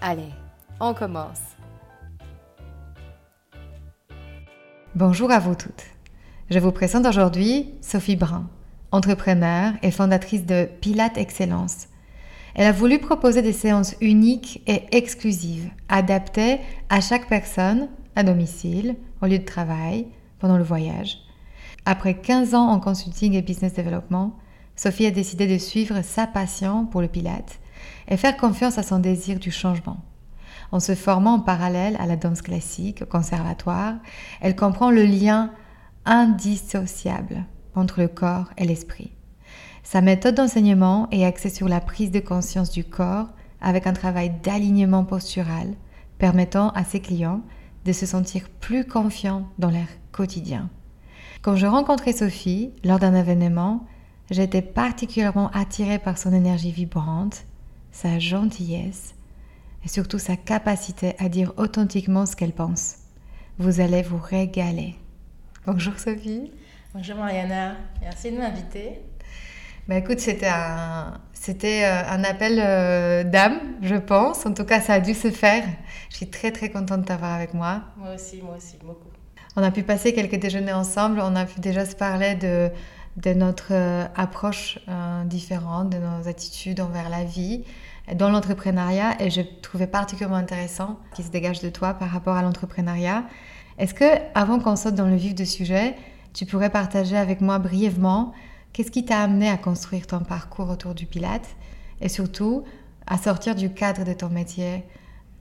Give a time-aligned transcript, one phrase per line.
[0.00, 0.30] Allez,
[0.78, 1.40] on commence.
[4.94, 5.86] Bonjour à vous toutes.
[6.50, 8.48] Je vous présente aujourd'hui Sophie Brun,
[8.92, 11.88] entrepreneur et fondatrice de Pilates Excellence.
[12.54, 18.94] Elle a voulu proposer des séances uniques et exclusives, adaptées à chaque personne, à domicile,
[19.20, 20.06] au lieu de travail,
[20.38, 21.18] pendant le voyage.
[21.86, 24.36] Après 15 ans en consulting et business development,
[24.76, 27.58] Sophie a décidé de suivre sa passion pour le Pilates
[28.08, 29.98] et faire confiance à son désir du changement.
[30.72, 33.94] En se formant en parallèle à la danse classique au conservatoire,
[34.40, 35.50] elle comprend le lien
[36.04, 37.44] indissociable
[37.74, 39.12] entre le corps et l'esprit.
[39.82, 43.28] Sa méthode d'enseignement est axée sur la prise de conscience du corps
[43.60, 45.74] avec un travail d'alignement postural
[46.18, 47.40] permettant à ses clients
[47.84, 50.68] de se sentir plus confiants dans leur quotidien.
[51.42, 53.86] Quand je rencontrais Sophie lors d'un événement,
[54.30, 57.44] j'étais particulièrement attirée par son énergie vibrante
[58.00, 59.14] sa gentillesse
[59.84, 62.98] et surtout sa capacité à dire authentiquement ce qu'elle pense.
[63.58, 64.94] Vous allez vous régaler.
[65.66, 66.52] Bonjour Sophie.
[66.94, 69.00] Bonjour Mariana, merci de m'inviter.
[69.88, 74.46] Bah écoute, c'était un, c'était euh, un appel euh, d'âme, je pense.
[74.46, 75.64] En tout cas, ça a dû se faire.
[76.10, 77.82] Je suis très très contente de t'avoir avec moi.
[77.96, 79.08] Moi aussi, moi aussi, beaucoup.
[79.56, 81.20] On a pu passer quelques déjeuners ensemble.
[81.20, 82.70] On a pu déjà se parler de,
[83.16, 84.78] de notre euh, approche
[85.24, 87.64] différente, de nos attitudes envers la vie,
[88.14, 92.42] dans l'entrepreneuriat et je trouvais particulièrement intéressant qui se dégage de toi par rapport à
[92.42, 93.24] l'entrepreneuriat.
[93.78, 94.04] Est-ce que,
[94.34, 95.94] avant qu'on saute dans le vif du sujet,
[96.32, 98.32] tu pourrais partager avec moi brièvement
[98.72, 101.56] qu'est-ce qui t'a amené à construire ton parcours autour du Pilate
[102.00, 102.64] et surtout
[103.06, 104.84] à sortir du cadre de ton métier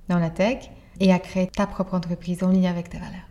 [0.07, 3.27] dans la tech et à créer ta propre entreprise en ligne avec tes valeurs?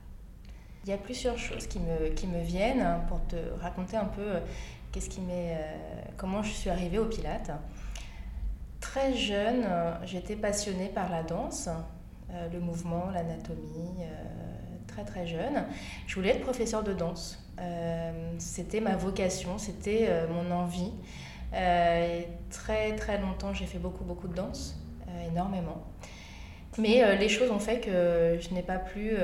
[0.84, 4.40] Il y a plusieurs choses qui me, viennent pour te raconter un peu euh,
[4.92, 5.56] qu'est-ce qui euh,
[6.16, 7.50] comment je suis arrivée au Pilate.
[8.92, 11.68] Très jeune, euh, j'étais passionnée par la danse,
[12.30, 14.06] euh, le mouvement, l'anatomie, euh,
[14.86, 15.64] très très jeune.
[16.06, 17.42] Je voulais être professeur de danse.
[18.38, 20.92] c'était ma vocation, c'était mon envie.
[22.50, 24.78] très très longtemps, j'ai fait beaucoup beaucoup de danse,
[25.30, 25.82] énormément.
[26.78, 29.16] Mais les choses ont fait que je n'ai pas pu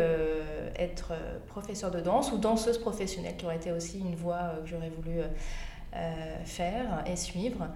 [0.77, 1.13] être
[1.47, 5.21] professeur de danse ou danseuse professionnelle, qui aurait été aussi une voie que j'aurais voulu
[6.45, 7.69] faire et suivre.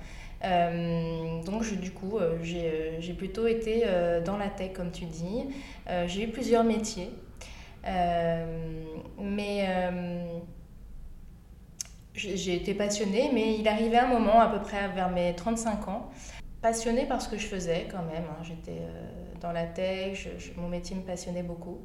[0.45, 3.85] Euh, donc du coup, euh, euh, j'ai plutôt été
[4.25, 5.47] dans la tech, comme tu dis.
[6.07, 7.11] j'ai eu plusieurs métiers.
[9.21, 9.69] mais
[12.15, 16.11] j'ai été passionnée, mais il arrivait un moment, à peu près vers mes 35 ans,
[16.63, 18.25] passionnée par ce que je faisais quand même.
[18.31, 18.43] Hein.
[18.43, 18.81] J'étais
[19.41, 21.81] dans la tech, mon métier me passionnait beaucoup.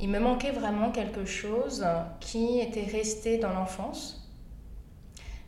[0.00, 1.86] Il me manquait vraiment quelque chose
[2.18, 4.23] qui était resté dans l'enfance,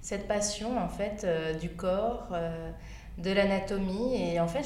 [0.06, 2.70] cette passion en fait euh, du corps, euh,
[3.18, 4.62] de l'anatomie et en fait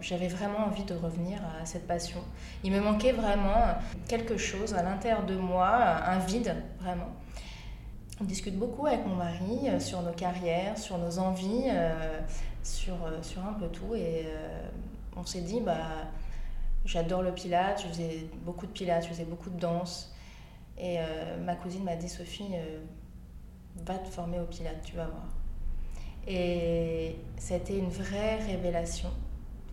[0.00, 2.18] j'avais vraiment envie de revenir à cette passion.
[2.64, 3.76] Il me manquait vraiment
[4.08, 7.10] quelque chose à l'intérieur de moi, un vide vraiment.
[8.20, 11.70] On discute beaucoup avec mon mari euh, sur nos carrières, sur nos envies,
[12.64, 14.26] sur, sur un peu tout et
[15.16, 16.10] on s'est dit bah
[16.84, 20.12] j'adore le pilate, je faisais beaucoup de pilates, je faisais beaucoup de danse
[20.76, 20.98] et
[21.44, 22.54] ma cousine m'a dit Sophie
[23.76, 25.26] va te former au Pilates, tu vas voir.
[26.26, 27.16] Et
[27.54, 29.08] été une vraie révélation.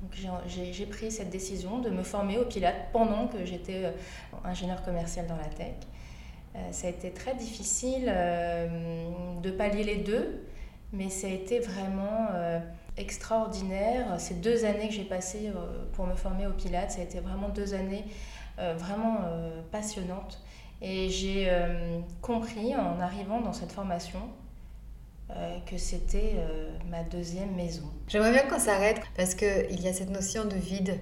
[0.02, 0.14] Donc
[0.48, 3.92] j'ai pris cette décision de me former au Pilates pendant que j'étais euh,
[4.46, 5.76] ingénieur commercial dans la tech.
[6.56, 9.10] Euh, ça a été très difficile euh,
[9.42, 10.46] de pallier les deux,
[10.94, 12.30] mais ça a été vraiment
[12.98, 14.20] extraordinaire.
[14.20, 15.52] Ces deux années que j'ai passées
[15.94, 18.06] pour me former au Pilates, ça a été vraiment deux années
[18.58, 19.20] vraiment
[19.72, 20.42] passionnantes.
[20.82, 24.20] Et j'ai euh, compris en arrivant dans cette formation
[25.32, 27.84] euh, que c'était euh, ma deuxième maison.
[28.08, 31.00] J'aimerais bien qu'on s'arrête parce qu'il y a cette notion de vide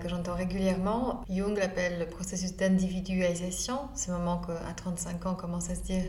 [0.00, 1.24] que j'entends régulièrement.
[1.28, 6.04] Jung l'appelle le processus d'individualisation, ce moment qu'à 35 ans commence à se dire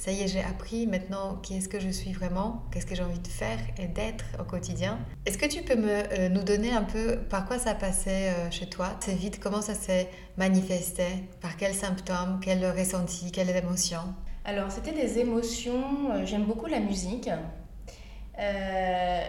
[0.00, 3.02] ça y est, j'ai appris maintenant qui est-ce que je suis vraiment, qu'est-ce que j'ai
[3.02, 4.98] envie de faire et d'être au quotidien.
[5.26, 8.66] Est-ce que tu peux euh, nous donner un peu par quoi ça passait euh, chez
[8.66, 10.08] toi C'est vite, comment ça s'est
[10.38, 11.04] manifesté
[11.42, 14.14] Par quels symptômes Quel ressenti Quelles émotions?
[14.46, 16.24] Alors, c'était des émotions.
[16.24, 17.28] J'aime beaucoup la musique.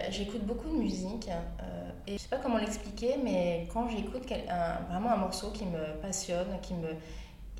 [0.08, 1.28] J'écoute beaucoup de musique.
[2.06, 4.26] Et je sais pas comment l'expliquer, mais quand j'écoute
[4.88, 6.88] vraiment un morceau qui me passionne, qui me,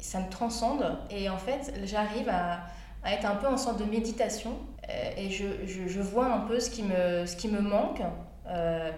[0.01, 2.61] ça me transcende, et en fait, j'arrive à,
[3.03, 4.53] à, être un peu en sorte de méditation,
[4.89, 8.03] euh, et je, je, je, vois un peu ce qui me, ce qui me manque,
[8.49, 8.91] euh,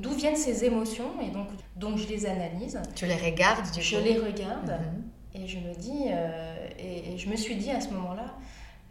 [0.00, 2.80] d'où viennent ces émotions, et donc, donc je les analyse.
[2.94, 5.42] Tu les regardes du Je les regarde, mhm.
[5.42, 8.34] et je me dis, euh, et, et, je me suis dit à ce moment-là,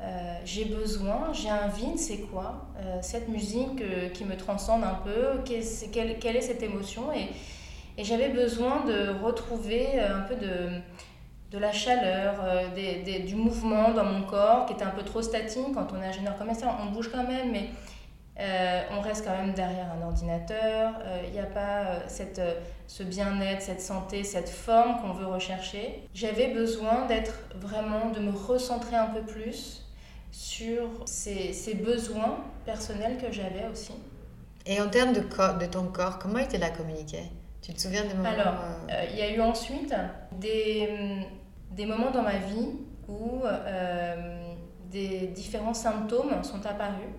[0.02, 4.84] euh, j'ai besoin, j'ai un vide, c'est quoi euh, Cette musique euh, qui me transcende
[4.84, 7.14] un peu, quelle, quelle, est cette émotion?
[7.14, 7.30] Et,
[7.98, 10.70] et j'avais besoin de retrouver un peu de,
[11.54, 12.36] de la chaleur,
[12.76, 15.74] des, des, du mouvement dans mon corps qui était un peu trop statique.
[15.74, 17.70] Quand on est ingénieur commercial, on bouge quand même, mais
[18.92, 20.94] on reste quand même derrière un ordinateur.
[21.28, 22.42] Il n'y a pas cette,
[22.88, 26.08] ce bien-être, cette santé, cette forme qu'on veut rechercher.
[26.16, 29.84] J'avais besoin d'être vraiment, de me recentrer un peu plus
[30.32, 33.94] sur ces, ces besoins personnels que j'avais aussi.
[34.66, 37.20] Et en termes de, corps, de ton corps, comment était la communiqué?
[37.62, 39.94] Tu te souviens des moments Alors, euh, euh, il y a eu ensuite
[40.34, 40.90] des,
[41.76, 42.70] des moments dans ma vie
[43.08, 44.54] où euh,
[44.92, 47.10] des différents symptômes sont apparus.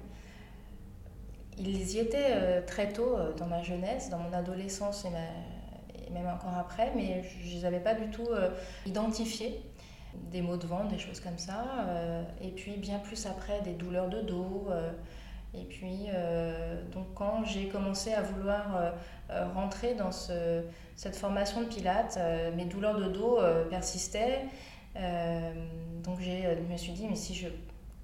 [1.59, 6.57] Ils y étaient très tôt dans ma jeunesse, dans mon adolescence et, et même encore
[6.59, 8.27] après, mais je ne les avais pas du tout
[8.87, 9.63] identifiés
[10.31, 11.65] des maux de ventre, des choses comme ça.
[11.87, 14.67] Euh, et puis bien plus après, des douleurs de dos.
[15.55, 18.93] Euh, et puis, euh, donc quand j'ai commencé à vouloir
[19.55, 20.63] rentrer dans ce,
[20.97, 22.19] cette formation de pilates,
[22.57, 23.39] mes douleurs de dos
[23.71, 24.43] persistaient.
[26.03, 27.49] donc je me suis dit, mais si je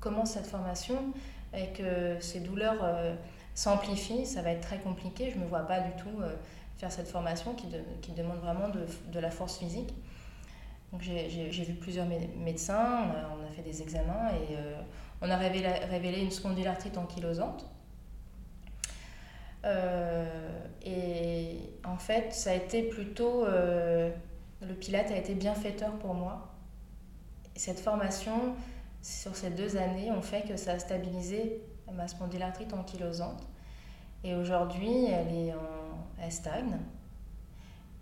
[0.01, 0.97] commence cette formation
[1.55, 2.85] et que ces douleurs
[3.55, 5.31] s'amplifient, ça va être très compliqué.
[5.31, 6.23] Je ne me vois pas du tout
[6.79, 7.67] faire cette formation qui,
[8.01, 9.93] qui demande vraiment de, de la force physique.
[10.93, 12.07] Donc j'ai vu plusieurs
[12.37, 13.07] médecins,
[13.39, 14.81] on a, fait des examens et euh,
[15.23, 17.67] on a révélé, révélé, une spondylarthrite ankylosante.
[19.65, 23.45] Euh, et en fait, ça a été plutôt.
[23.45, 24.11] Euh,
[24.63, 26.49] le Pilate a été bienfaiteur pour moi.
[27.55, 28.55] Cette formation,
[29.03, 31.61] sur ces deux années, ont fait que ça a stabilisé
[31.93, 33.43] ma spondylarthrite ankylosante.
[34.25, 36.79] Et aujourd'hui, elle, est en, elle stagne.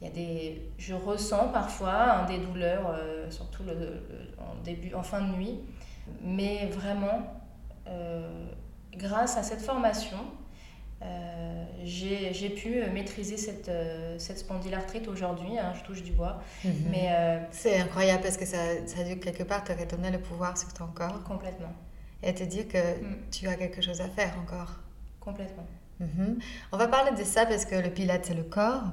[0.01, 4.03] Il y a des, je ressens parfois hein, des douleurs, euh, surtout le,
[4.39, 5.59] en, début, en fin de nuit.
[6.23, 7.23] Mais vraiment,
[7.87, 8.47] euh,
[8.95, 10.19] grâce à cette formation,
[11.03, 13.71] euh, j'ai pu maîtriser cette,
[14.19, 15.59] cette spondylarthrite aujourd'hui.
[15.59, 16.43] Hein, je touche du bois.
[16.65, 16.73] Mhm.
[16.91, 20.59] mais C'est incroyable parce que ça, ça a dû quelque part te redonner le pouvoir
[20.59, 21.23] sur ton corps.
[21.25, 21.73] Complètement.
[22.23, 23.17] Et te dire que mm.
[23.31, 24.81] tu as quelque chose à faire encore.
[25.21, 25.67] Complètement.
[26.01, 26.39] Mhm.
[26.73, 28.85] On va parler de ça parce que le pilates, c'est le corps.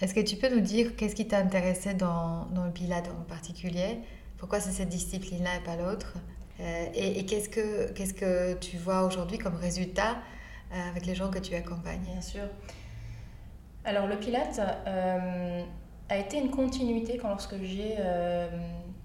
[0.00, 3.22] Est-ce que tu peux nous dire qu'est-ce qui t'a intéressé dans, dans, le Pilate en
[3.22, 3.98] particulier?
[4.36, 6.14] Pourquoi c'est cette discipline-là et pas l'autre?
[6.62, 10.16] Euh, Et, qu'est-ce que, qu'est-ce que tu vois aujourd'hui comme résultat
[10.72, 12.02] euh, avec les gens que tu accompagnes?
[12.02, 12.44] Bien sûr.
[13.84, 15.62] Alors le Pilate euh,
[16.08, 17.96] a été une continuité quand lorsque j'ai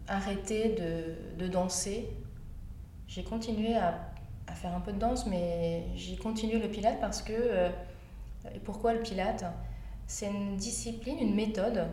[0.07, 2.09] arrêté de, de, danser.
[3.07, 3.99] J'ai continué à,
[4.47, 7.33] à, faire un peu de danse, mais j'ai continué le Pilate parce que...
[8.53, 9.43] et pourquoi le Pilate?
[10.05, 11.87] C'est une discipline, une méthode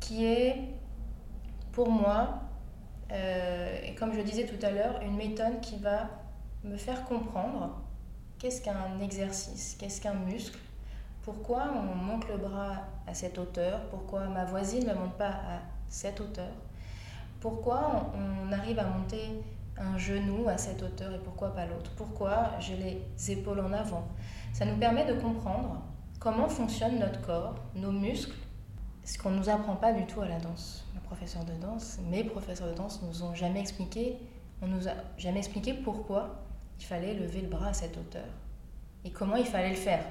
[0.00, 0.56] qui est
[1.74, 2.40] pour moi,
[3.14, 6.08] euh, et comme je disais tout à l'heure, une méthode qui va
[6.64, 7.80] me faire comprendre
[8.38, 10.58] qu'est-ce qu'un exercice, qu'est-ce qu'un muscle,
[11.22, 15.62] pourquoi on monte le bras à cette hauteur, pourquoi ma voisine ne monte pas à
[15.88, 16.52] cette hauteur,
[17.40, 19.42] pourquoi on arrive à monter
[19.76, 24.08] un genou à cette hauteur et pourquoi pas l'autre, pourquoi j'ai les épaules en avant.
[24.52, 25.82] Ça nous permet de comprendre
[26.18, 28.36] comment fonctionne notre corps, nos muscles,
[29.04, 30.86] ce qu'on ne nous apprend pas du tout à la danse.
[30.94, 34.16] Les professeurs de danse, mes professeurs de danse nous ont jamais expliqué,
[34.62, 36.42] on nous a jamais expliqué pourquoi
[36.78, 38.26] il fallait lever le bras à cette hauteur
[39.04, 40.04] et comment il fallait le faire.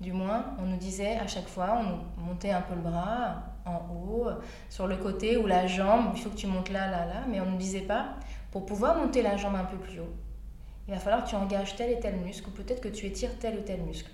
[0.00, 3.80] Du moins, on nous disait à chaque fois, on montait un peu le bras en
[3.94, 4.28] haut,
[4.68, 7.40] sur le côté ou la jambe, il faut que tu montes là, là, là, mais
[7.40, 8.14] on ne nous disait pas,
[8.50, 10.14] pour pouvoir monter la jambe un peu plus haut,
[10.88, 13.38] il va falloir que tu engages tel et tel muscle, ou peut-être que tu étires
[13.38, 14.10] tel ou tel muscle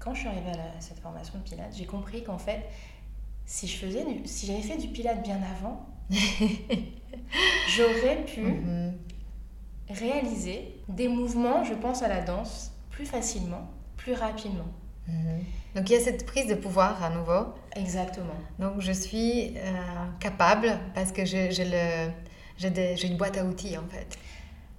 [0.00, 2.64] quand je suis arrivée à, cette formation de Pilates, j'ai compris qu'en fait,
[3.50, 5.84] si je faisais si j'avais fait du Pilates bien avant,
[7.76, 8.94] j'aurais pu mhm.
[9.88, 14.68] réaliser des mouvements, je pense à la danse, plus facilement, plus rapidement.
[15.08, 15.40] Mhm.
[15.74, 17.52] Donc il y a cette prise de pouvoir à nouveau.
[17.74, 18.38] Exactement.
[18.60, 19.72] Donc je suis euh,
[20.20, 21.52] capable parce que j'ai
[23.04, 24.16] une boîte à outils en fait.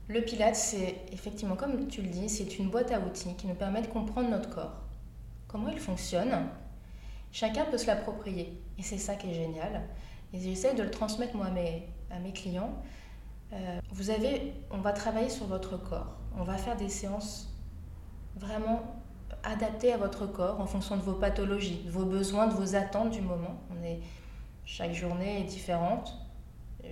[0.07, 3.55] Le Pilate, c'est effectivement, comme tu le dis, c'est une boîte à outils qui nous
[3.55, 4.79] permet de comprendre notre corps,
[5.49, 6.47] comment il fonctionne.
[7.31, 9.81] Chacun peut se l'approprier et c'est ça qui est génial.
[10.33, 12.73] Et j'essaie de le transmettre moi à mes, clients.
[13.53, 13.79] Euh,
[14.71, 16.17] on va travailler sur votre corps.
[16.38, 17.53] On va faire des séances
[18.35, 18.81] vraiment
[19.43, 23.11] adaptées à votre corps en fonction de vos pathologies, de vos besoins, de vos attentes
[23.11, 23.59] du moment.
[24.65, 26.17] Chaque journée est différente.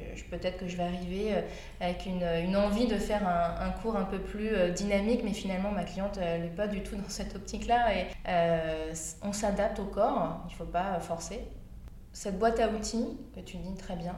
[0.01, 1.41] Euh, peut-être que je vais arriver euh,
[1.79, 6.17] avec une, envie de faire un, cours un peu plus dynamique, mais finalement ma cliente
[6.17, 7.95] n'est pas du tout dans cette optique-là.
[7.95, 8.05] Et
[9.23, 11.41] on s'adapte au corps, il ne faut pas forcer.
[12.11, 14.15] Cette boîte à outils que tu dis très bien,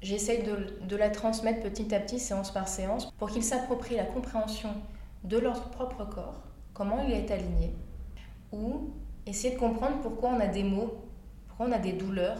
[0.00, 4.70] J'essaye de, la transmettre petit à petit, séance par séance, pour qu'ils s'approprient la compréhension
[5.24, 7.74] de leur propre corps, comment il est aligné,
[8.52, 8.90] ou
[9.26, 10.92] essayer de comprendre pourquoi on a des maux,
[11.48, 12.38] pourquoi on a des douleurs,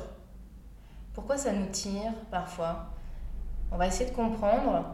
[1.19, 2.93] pourquoi ça nous tire parfois?
[3.73, 4.85] On va essayer de comprendre.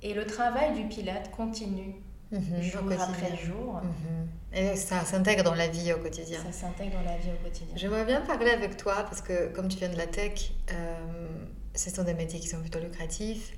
[0.00, 1.96] Et le travail du pilate continue
[2.30, 3.80] mhm, jour après jour.
[3.82, 4.28] Mhm.
[4.52, 6.38] Et ça s'intègre dans la vie au quotidien.
[6.44, 7.74] Ça s'intègre dans la vie au quotidien.
[7.74, 11.36] J'aimerais bien parler avec toi parce que comme tu viens de la tech, euh,
[11.74, 13.52] ce sont des métiers qui sont plutôt lucratifs.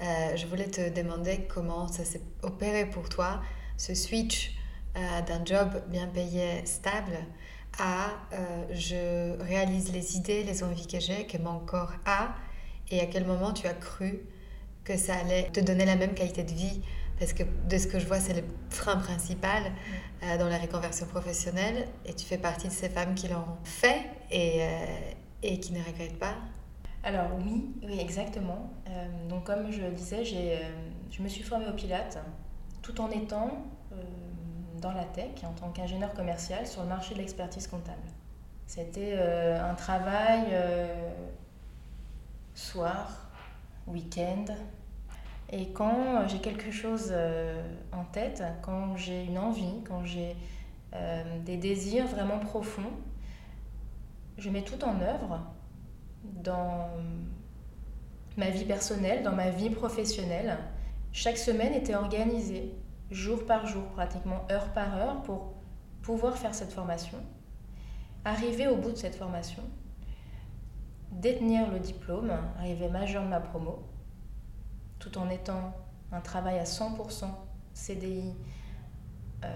[0.00, 3.42] Euh, je voulais te demander comment ça s'est opéré pour toi,
[3.76, 4.56] ce switch
[4.96, 7.16] euh, d'un job bien payé, stable,
[7.78, 8.10] à
[8.70, 12.34] je réalise les idées, les envies que j'ai, que mon corps a,
[12.90, 14.20] et à quel moment tu as cru
[14.84, 16.80] que ça allait te donner la même qualité de vie
[17.18, 19.62] parce que de ce que je vois, c'est le frein principal
[20.22, 21.88] euh, dans la reconversion professionnelle.
[22.04, 24.86] Et tu fais partie de ces femmes qui l'ont fait et, euh,
[25.42, 26.34] et qui ne regrettent pas.
[27.02, 28.70] Alors oui, oui exactement.
[28.88, 32.18] Euh, donc comme je le disais, je me suis formée au Pilates
[32.82, 33.64] tout en étant
[34.80, 38.02] dans la tech en tant qu'ingénieur commercial sur le marché de l'expertise comptable.
[38.66, 40.46] C'était un travail
[42.54, 43.30] soir,
[43.86, 44.46] week-end,
[45.50, 50.34] et quand j'ai quelque chose euh, en tête, quand j'ai une envie, quand j'ai
[50.94, 52.92] euh, des désirs vraiment profonds,
[54.38, 55.40] je mets tout en œuvre
[56.24, 56.90] dans
[58.36, 60.58] ma vie personnelle, dans ma vie professionnelle.
[61.12, 62.74] Chaque semaine était organisée,
[63.10, 65.54] jour par jour, pratiquement heure par heure, pour
[66.02, 67.18] pouvoir faire cette formation,
[68.24, 69.62] arriver au bout de cette formation,
[71.12, 73.82] détenir le diplôme, arriver majeur de ma promo,
[74.98, 75.74] tout en étant
[76.12, 77.26] un travail à 100%
[77.74, 78.34] CDI
[79.42, 79.48] en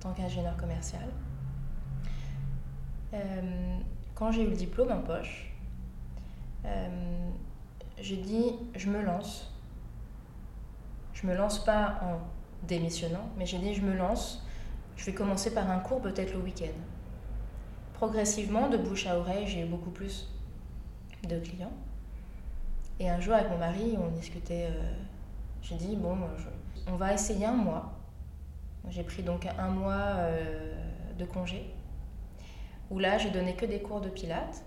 [0.00, 1.08] tant qu'ingénieur commercial.
[3.14, 3.78] Euh,
[4.14, 5.52] quand j'ai eu le diplôme en poche,
[6.64, 7.30] euh,
[7.98, 9.52] j'ai dit je me lance.
[11.14, 14.44] Je me lance pas en démissionnant, mais j'ai dit je me lance.
[14.96, 16.72] Je vais commencer par un cours peut-être le week-end.
[17.94, 20.28] Progressivement, de bouche à oreille, j'ai eu beaucoup plus
[21.28, 21.72] de clients.
[22.98, 24.68] Et un jour, avec mon mari, on discutait.
[24.70, 24.92] Euh,
[25.62, 26.16] j'ai dit, bon,
[26.86, 27.92] on va essayer un mois.
[28.88, 30.72] J'ai pris donc un mois euh,
[31.18, 31.74] de congé,
[32.90, 34.64] où là, j'ai donné que des cours de pilates.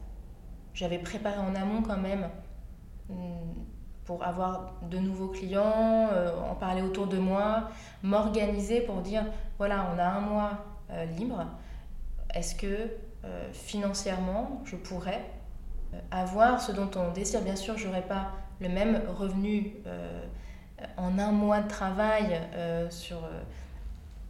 [0.74, 2.30] J'avais préparé en amont quand même
[3.10, 3.54] hmm,
[4.10, 7.70] pour avoir de nouveaux clients, euh, en parler autour de moi,
[8.04, 9.24] m'organiser pour dire,
[9.60, 10.52] voilà, on a un mois
[11.16, 11.46] libre.
[12.34, 12.90] Est-ce que
[13.54, 15.22] financièrement, je pourrais
[15.94, 17.42] euh, avoir ce dont on désire?
[17.42, 20.22] Bien sûr, je n'aurai pas le même revenu euh,
[20.98, 23.18] en un mois de travail euh, sur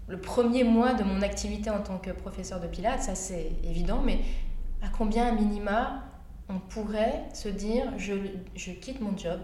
[0.07, 4.01] le premier mois de mon activité en tant que professeur de pilates, ça c'est évident,
[4.03, 4.19] mais
[4.81, 6.03] à combien à minima
[6.49, 8.13] on pourrait se dire je,
[8.55, 9.39] je, quitte mon job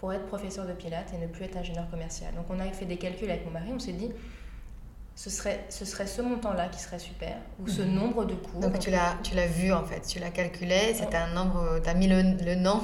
[0.00, 2.34] pour être professeur de pilates et ne plus être ingénieur commercial.
[2.34, 4.10] Donc on a fait des calculs avec mon mari, on s'est dit
[5.14, 7.92] ce serait, ce serait ce montant-là qui serait super, ou ce mhm.
[7.92, 8.60] nombre de cours.
[8.60, 11.90] Donc tu l'as, tu l'as vu en fait, tu l'as calculé, c'est un nombre, tu
[11.90, 12.80] as mis le, le nom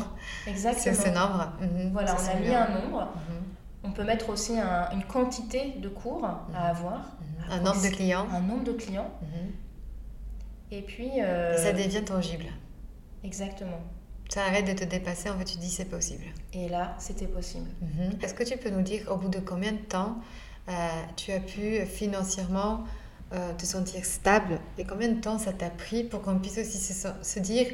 [0.46, 0.94] Exactement.
[0.94, 1.52] sur ce nombre.
[1.62, 1.92] Mhm.
[1.92, 3.00] Voilà, on a mis un nombre.
[3.00, 3.42] Mhm.
[3.84, 4.52] On peut mettre aussi
[4.92, 7.16] une quantité de cours à avoir.
[7.48, 8.26] Un nombre de clients.
[8.30, 9.10] Un nombre de clients.
[10.72, 11.22] Et puis...
[11.22, 12.46] Euh, ça devient tangible.
[13.22, 13.80] Exactement.
[14.28, 16.24] Ça arrête de te dépasser, en fait tu dis c'est possible.
[16.52, 17.68] Et là, c'était possible.
[18.22, 20.18] Est-ce que tu peux nous dire au bout de combien de temps
[20.68, 20.72] euh,
[21.14, 22.84] tu as pu financièrement
[23.32, 26.78] euh, te sentir stable et combien de temps ça t'a pris pour qu'on puisse aussi
[26.78, 27.68] se, dire,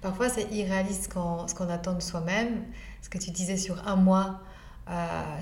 [0.00, 2.62] parfois c'est irréaliste ce qu'on attend de soi-même,
[3.02, 4.40] ce que tu disais sur un mois.
[4.88, 4.92] Euh,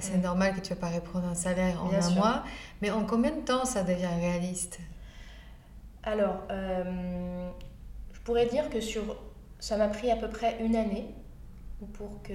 [0.00, 2.44] c'est normal que tu ne vas pas reprendre un salaire en un mois,
[2.80, 4.78] mais en combien de temps ça devient réaliste?
[6.02, 9.02] Alors, je pourrais dire que sur,
[9.64, 11.06] ça m'a pris à peu près une année
[11.94, 12.33] pour que,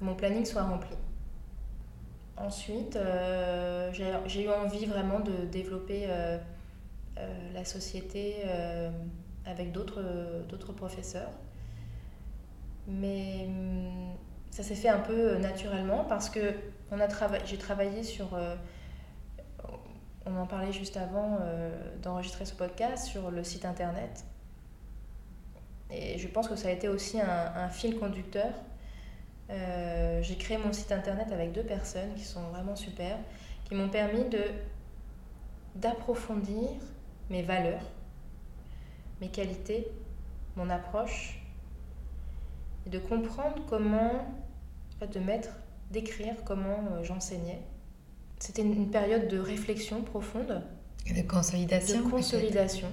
[0.00, 0.96] mon planning soit rempli.
[2.38, 6.38] Ensuite, euh, j'ai eu envie vraiment de développer euh,
[7.52, 8.36] la société
[9.44, 11.30] avec d'autres professeurs.
[12.88, 14.14] Mais hum,
[14.50, 16.54] ça s'est fait un peu naturellement parce que
[17.44, 18.28] j'ai travaillé sur
[20.24, 21.38] on en parlait juste avant
[22.00, 24.24] d'enregistrer ce podcast sur le site internet.
[25.92, 28.52] Et je pense que ça a été aussi un, fil conducteur.
[29.50, 33.18] Euh, j'ai créé mon site internet avec deux personnes qui sont vraiment super,
[33.64, 34.42] qui m'ont permis de
[35.74, 36.68] d'approfondir
[37.30, 37.82] mes valeurs,
[39.22, 39.88] mes qualités,
[40.54, 41.40] mon approche,
[42.86, 44.26] et de comprendre comment,
[45.00, 45.48] de mettre,
[45.90, 47.60] d'écrire comment euh, j'enseignais.
[48.38, 50.62] C'était une période de réflexion profonde.
[51.06, 52.04] Et de consolidation.
[52.04, 52.88] De consolidation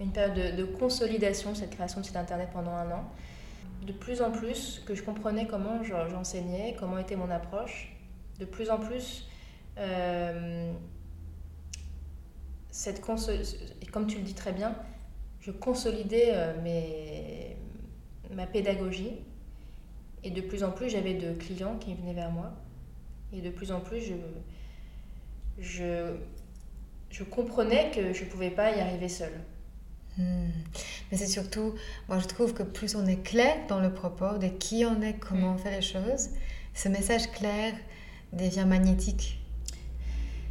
[0.00, 3.04] une période de, consolidation, cette création de site internet pendant un an.
[3.86, 7.94] De plus en plus que je comprenais comment j'enseignais, comment était mon approche.
[8.38, 9.28] De plus en plus,
[9.78, 10.72] euh,
[12.70, 13.02] cette
[13.82, 14.74] et comme tu le dis très bien,
[15.40, 17.56] je consolidais euh, mes,
[18.32, 19.12] ma pédagogie.
[20.24, 22.52] Et de plus en plus, j'avais de clients qui venaient vers moi.
[23.32, 24.14] Et de plus en plus, je,
[25.58, 26.16] je,
[27.10, 29.38] je comprenais que je ne pouvais pas y arriver seule.
[30.18, 30.50] Hmm.
[31.10, 31.74] Mais c'est surtout,
[32.08, 35.14] moi je trouve que plus on est clair dans le propos de qui on est,
[35.14, 35.58] comment on hmm.
[35.58, 36.30] fait les choses,
[36.74, 37.74] ce message clair
[38.32, 39.40] devient magnétique.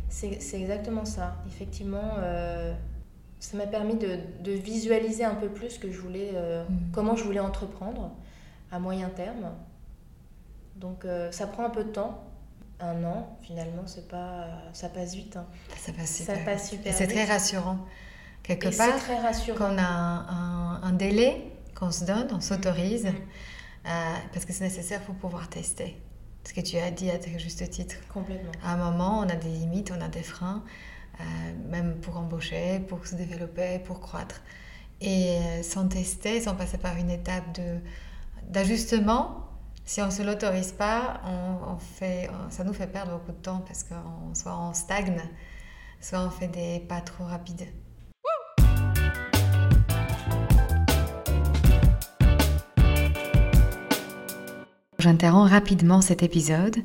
[0.09, 1.37] C'est exactement ça.
[1.47, 2.73] Effectivement, euh,
[3.39, 6.91] ça m'a permis de, de, visualiser un peu plus que je voulais, euh, hmm.
[6.93, 8.11] comment je voulais entreprendre
[8.71, 9.51] à moyen terme.
[10.75, 12.23] Donc euh, ça prend un peu de temps.
[12.79, 15.37] Un an, finalement, c'est pas, ça passe vite.
[15.37, 15.45] Hein.
[15.77, 16.35] Ça passe super.
[16.35, 16.91] Ça passe super.
[16.91, 17.79] Et c'est très rassurant
[18.43, 18.97] quelque et part.
[18.97, 19.17] très.
[19.55, 19.83] Qu'on a
[20.83, 23.07] un, délai qu'on se donne, on s'autorise, mm.
[23.07, 23.89] euh,
[24.31, 25.97] parce que c'est nécessaire pour pouvoir tester.
[26.45, 27.95] Ce que tu as dit à juste titre.
[28.13, 28.51] Complètement.
[28.63, 30.63] À un moment, on a des limites, on a des freins,
[31.19, 31.23] euh,
[31.69, 34.41] même pour embaucher, pour se développer, pour croître.
[34.99, 37.79] Et euh, sans tester, sans passer par une étape de,
[38.49, 39.47] d'ajustement,
[39.85, 43.61] si on ne se l'autorise pas, on, fait, ça nous fait perdre beaucoup de temps
[43.67, 45.21] parce qu'on soit on stagne,
[45.99, 47.67] soit on fait des pas trop rapides.
[55.03, 56.77] J'interromps rapidement cet épisode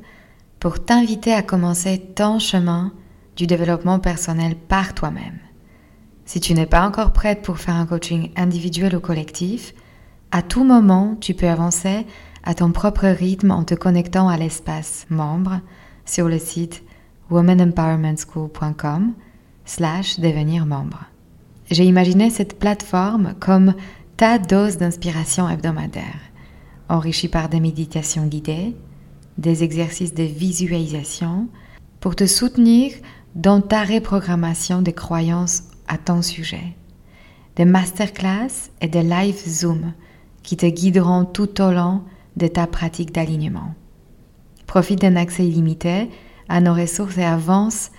[0.59, 2.91] pour t'inviter à commencer ton chemin
[3.37, 5.39] du développement personnel par toi-même.
[6.25, 9.73] Si tu n'es pas encore prête pour faire un coaching individuel ou collectif,
[10.31, 12.05] à tout moment, tu peux avancer
[12.43, 15.61] à ton propre rythme en te connectant à l'espace membre
[16.03, 16.83] sur le site
[17.29, 19.13] womanempowermentschool.com
[19.63, 21.05] slash devenir membre.
[21.71, 23.75] J'ai imaginé cette plateforme comme
[24.17, 26.28] ta dose d'inspiration hebdomadaire
[26.89, 28.75] enrichi par des méditations guidées,
[29.37, 31.47] des exercices de visualisation,
[31.99, 32.91] pour te soutenir
[33.35, 36.75] dans ta reprogrammation des croyances à ton sujet.
[37.55, 39.93] Des masterclass et des live Zoom
[40.43, 42.03] qui te guideront tout au long
[42.37, 43.75] de ta pratique d'alignement.
[44.65, 46.09] Profite d'un accès illimité
[46.47, 47.91] à nos ressources et avance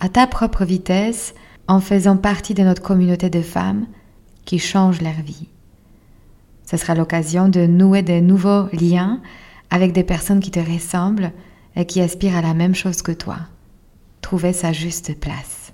[0.00, 1.34] à ta propre vitesse
[1.68, 3.86] en faisant partie de notre communauté de femmes
[4.44, 5.48] qui changent leur vie.
[6.64, 9.20] Ce sera l'occasion de nouer de nouveaux liens
[9.70, 11.32] avec des personnes qui te ressemblent
[11.76, 13.38] et qui aspirent à la même chose que toi.
[14.20, 15.72] Trouver sa juste place.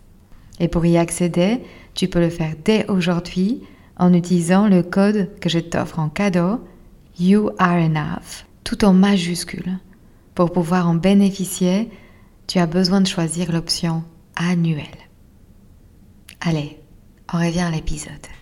[0.61, 1.61] Et pour y accéder,
[1.95, 3.63] tu peux le faire dès aujourd'hui
[3.97, 6.61] en utilisant le code que je t'offre en cadeau,
[7.19, 9.79] You Are Enough, tout en majuscule.
[10.35, 11.91] Pour pouvoir en bénéficier,
[12.47, 14.05] tu as besoin de choisir l'option
[14.37, 14.87] annuelle.
[16.41, 16.79] Allez,
[17.33, 18.38] on revient à l'épisode.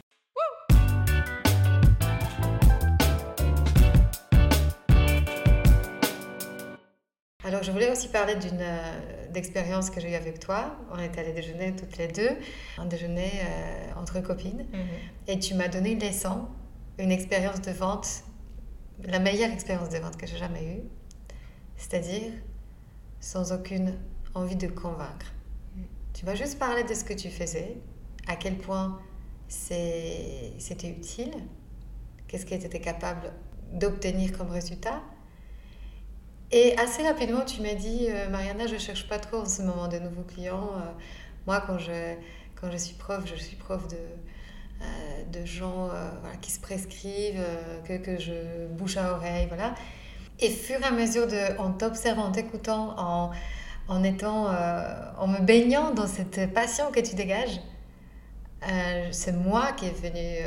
[7.57, 10.77] Alors, je voulais aussi parler d'une euh, expérience que j'ai eue avec toi.
[10.93, 12.29] On est allé déjeuner toutes les deux,
[12.77, 14.67] un déjeuner euh, entre copines.
[14.71, 14.79] Mhm.
[15.27, 16.49] Et tu m'as donné une leçon,
[16.99, 18.25] une expérience de vente,
[19.03, 20.83] la meilleure expérience de vente que j'ai jamais eue.
[21.79, 22.31] C'est-à-dire
[23.21, 23.95] sans aucune
[24.35, 25.33] envie de convaincre.
[25.77, 25.85] Mhm.
[26.13, 27.79] Tu m'as juste parlé de ce que tu faisais,
[28.27, 29.01] à quel point
[29.49, 31.33] c'était utile,
[32.29, 33.33] qu'est-ce que tu étais capable
[33.73, 35.01] d'obtenir comme résultat
[36.53, 39.63] et assez rapidement, tu m'as dit, euh, Mariana, je ne cherche pas trop en ce
[39.63, 40.71] moment de nouveaux clients.
[40.77, 40.93] Euh,
[41.47, 42.15] moi, quand je,
[42.61, 44.85] quand je suis prof, je suis prof de, euh,
[45.33, 45.91] de gens
[46.41, 47.45] qui se prescrivent,
[47.87, 49.75] que, que, je bouche à oreille, voilà.
[50.39, 53.31] Et fur et à mesure, de, en t'observant, en t'écoutant, en,
[53.89, 54.49] en, étant,
[55.19, 57.61] en me baignant dans cette passion que tu dégages,
[59.13, 60.45] c'est moi qui est venu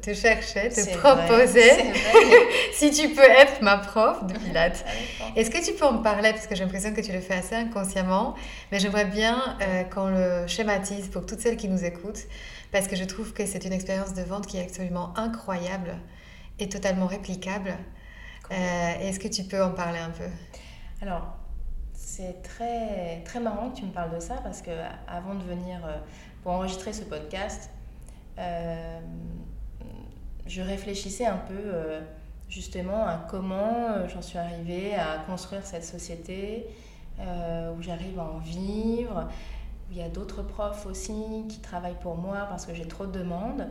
[0.00, 1.92] te cherchait, te proposait
[2.72, 4.84] si tu peux être ma prof de pilates.
[4.86, 7.34] Ah, Est-ce que tu peux en parler Parce que j'ai l'impression que tu le fais
[7.34, 8.34] assez inconsciemment,
[8.70, 12.24] mais j'aimerais bien euh, qu'on le schématise pour toutes celles qui nous écoutent,
[12.72, 15.96] parce que je trouve que c'est une expérience de vente qui est absolument incroyable
[16.58, 17.76] et totalement réplicable.
[18.50, 20.24] Euh, est-ce que tu peux en parler un peu?
[21.02, 21.36] Alors,
[21.92, 24.70] c'est très, très marrant que tu me parles de ça parce que
[25.06, 25.98] avant de venir euh,
[26.42, 27.70] pour enregistrer ce podcast,
[28.38, 29.00] euh,
[30.48, 32.00] je réfléchissais un peu euh,
[32.48, 36.66] justement à comment j'en suis arrivée à construire cette société,
[37.20, 39.28] où j'arrive à en vivre,
[39.90, 43.18] il y a d'autres profs aussi qui travaillent pour moi parce que j'ai trop de
[43.18, 43.66] demandes.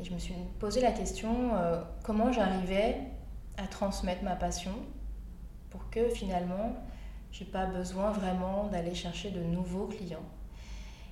[0.00, 1.52] Et je me suis posé la question
[2.02, 2.96] comment j'arrivais
[3.58, 4.72] à transmettre ma passion
[5.68, 6.74] pour que finalement
[7.32, 10.24] j'ai pas besoin vraiment d'aller chercher de nouveaux clients.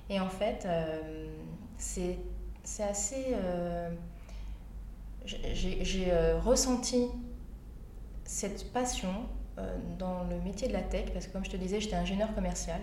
[0.09, 1.27] Et en fait, euh,
[1.77, 2.19] c'est
[2.79, 3.35] assez.
[5.25, 7.07] Euh, j'ai euh, ressenti
[8.23, 9.13] cette passion
[9.97, 12.79] dans le métier de la tech, parce que comme je te disais, j'étais ingénieur commercial.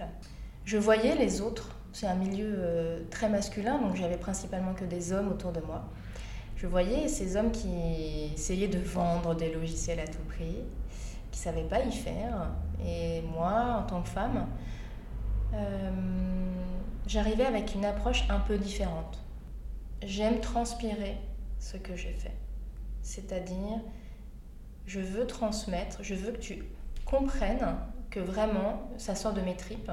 [0.66, 5.32] Je voyais les autres, c'est un milieu très masculin, donc j'avais principalement que des hommes
[5.32, 5.86] autour de moi.
[6.56, 10.56] Je voyais ces hommes qui essayaient de vendre des logiciels à tout prix,
[11.30, 12.50] qui ne savaient pas y faire.
[12.84, 14.46] Et moi, en tant que femme,
[15.52, 15.90] euh,
[17.06, 19.18] j'arrivais avec une approche un peu différente.
[20.02, 21.16] J'aime transpirer
[21.66, 22.36] ce que j'ai fait.
[23.02, 23.80] C'est-à-dire,
[24.86, 26.64] je veux transmettre, je veux que tu
[27.04, 27.76] comprennes
[28.10, 29.90] que vraiment, ça sort de mes tripes.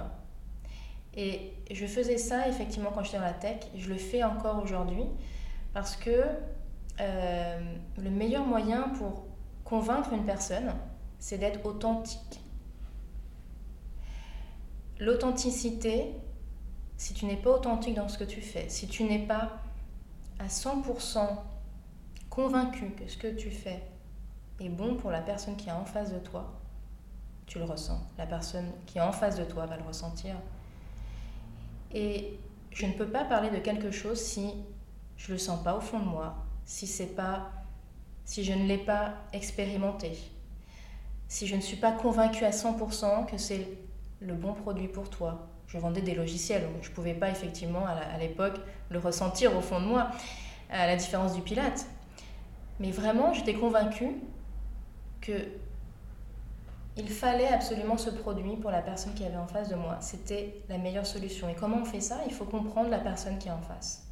[1.16, 5.06] Et je faisais ça effectivement quand j'étais dans la tech, je le fais encore aujourd'hui,
[5.74, 6.24] parce que
[7.02, 7.60] euh,
[7.98, 9.26] le meilleur moyen pour
[9.64, 10.74] convaincre une personne,
[11.18, 12.40] c'est d'être authentique.
[15.00, 16.12] L'authenticité,
[16.98, 19.60] si tu n'es pas authentique dans ce que tu fais, si tu n'es pas
[20.40, 21.20] à 100%
[22.34, 23.84] convaincu que ce que tu fais
[24.60, 26.60] est bon pour la personne qui est en face de toi,
[27.46, 28.02] tu le ressens.
[28.18, 30.36] La personne qui est en face de toi va le ressentir.
[31.94, 32.40] Et
[32.72, 34.54] je ne peux pas parler de quelque chose si
[35.18, 37.52] je le sens pas au fond de moi, si c'est pas
[38.26, 40.18] si je ne l'ai pas expérimenté
[41.34, 43.68] si je ne suis pas convaincue à 100% que c'est
[44.20, 45.48] le bon produit pour toi.
[45.66, 48.54] Je vendais des logiciels, donc je ne pouvais pas effectivement à l'époque
[48.92, 50.12] le ressentir au fond de moi,
[50.70, 51.88] à la différence du Pilate.
[52.80, 54.16] Mais vraiment, j'étais convaincue
[55.22, 55.34] que
[56.96, 59.98] il fallait absolument ce produit pour la personne qui avait en face de moi.
[60.00, 61.50] C'était la meilleure solution.
[61.50, 62.20] Et comment on fait ça?
[62.28, 64.08] Il faut comprendre la personne qui est en face.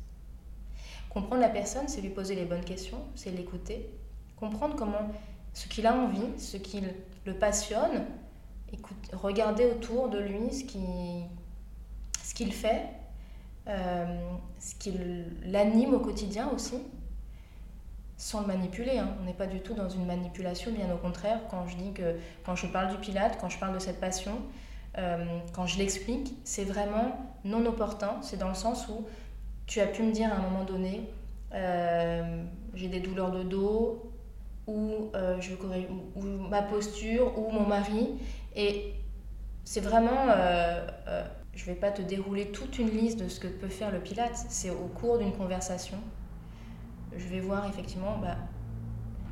[1.10, 3.91] Comprendre la personne, c'est lui poser les bonnes questions, c'est l'écouter.
[4.38, 5.12] Comprendre comment
[5.54, 6.82] ce qu'il a envie, ce qui
[7.26, 8.06] le passionne,
[8.74, 10.63] écoute, regarder autour de lui ce
[12.34, 12.86] qu'il fait,
[13.67, 14.93] euh, ce qui
[15.43, 16.78] l'anime au quotidien aussi,
[18.22, 19.00] sans le manipuler.
[19.00, 19.16] Hein.
[19.20, 22.18] On n'est pas du tout dans une manipulation, bien au contraire, quand je dis que
[22.46, 24.34] quand je parle du pilate, quand je parle de cette passion,
[25.00, 29.08] euh, quand je l'explique, c'est vraiment non opportun, c'est dans le sens où
[29.66, 31.10] tu as pu me dire à un moment donné,
[31.56, 32.44] euh,
[32.76, 34.12] j'ai des douleurs de dos,
[34.68, 38.08] ou, euh, je, ou, ma posture, ou mon mari.
[38.56, 38.94] Et
[39.64, 40.28] c'est vraiment,
[41.56, 44.00] je ne vais pas te dérouler toute une liste de ce que peut faire le
[44.00, 45.98] Pilate, c'est au cours d'une conversation.
[47.15, 48.38] Je vais voir effectivement, bah,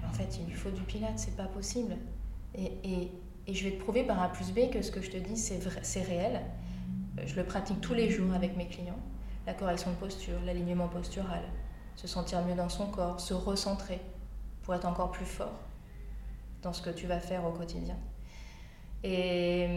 [0.07, 1.95] en fait, il lui faut du Pilate, c'est pas possible.
[2.55, 3.11] Et,
[3.51, 6.01] je vais te prouver par A plus B que ce que je te dis, c'est
[6.01, 6.41] réel.
[7.25, 8.99] Je le pratique tous les jours avec mes clients.
[9.47, 11.41] La correction de posture, l'alignement postural,
[11.95, 13.99] se sentir mieux dans son corps, se recentrer
[14.61, 15.59] pour être encore plus fort
[16.61, 17.97] dans ce que tu vas faire au quotidien.
[19.03, 19.67] Et,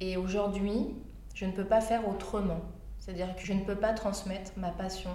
[0.00, 0.94] et aujourd'hui,
[1.34, 2.60] je ne peux pas faire autrement.
[2.98, 5.10] C'est-à-dire que je ne peux pas transmettre ma passion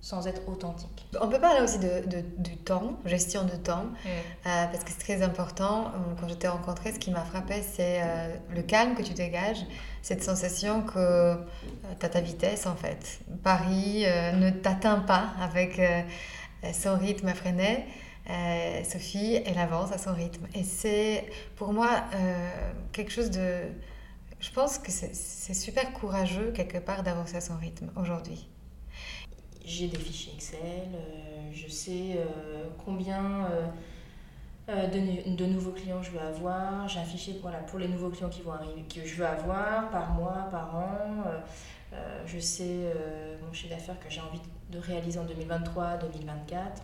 [0.00, 1.08] sans être authentique.
[1.20, 2.02] On peut parler aussi de,
[2.38, 5.90] du temps, gestion de temps, euh, parce que c'est très important.
[6.20, 9.64] Quand je t'ai rencontré, ce qui m'a frappé, c'est euh, le calme que tu dégages,
[10.02, 11.34] cette sensation que euh,
[11.98, 13.20] tu as ta vitesse en fait.
[13.42, 14.04] Paris
[14.34, 16.02] ne t'atteint pas avec euh,
[16.72, 17.86] son rythme effréné.
[18.28, 20.46] Euh, Sophie, elle avance à son rythme.
[20.54, 23.60] Et c'est pour moi euh, quelque chose de...
[24.40, 28.48] Je pense que c'est super courageux quelque part d'avancer à son rythme aujourd'hui.
[29.66, 30.88] J'ai des fichiers Excel,
[31.52, 32.16] je sais
[32.84, 33.48] combien
[34.68, 37.34] de, de, nouveaux clients je veux avoir, j'ai un fichier
[37.68, 41.24] pour les nouveaux clients qui vont arriver, que je veux avoir par mois, par an.
[42.26, 42.94] je sais
[43.44, 46.82] mon chiffre d'affaires que j'ai envie de réaliser en 2023, 2024.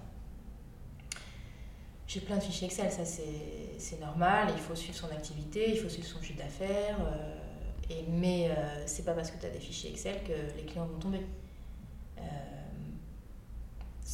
[2.13, 5.89] J'ai plein de fichiers Excel, ça c'est normal, il faut suivre son activité, il faut
[5.89, 9.89] suivre son chiffre d'affaires, euh, mais euh, c'est pas parce que tu as des fichiers
[9.89, 11.21] Excel que les clients vont tomber.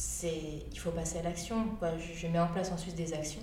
[0.01, 1.67] C'est il faut passer à l'action.
[1.77, 1.89] Quoi.
[1.97, 3.41] Je, je mets en place ensuite des actions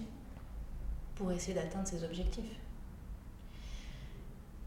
[1.15, 2.57] pour essayer d'atteindre ces objectifs.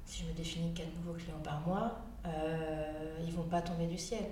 [0.05, 3.97] Si je me définis quatre nouveaux clients par mois, euh, ils vont pas tomber du
[3.97, 4.23] ciel.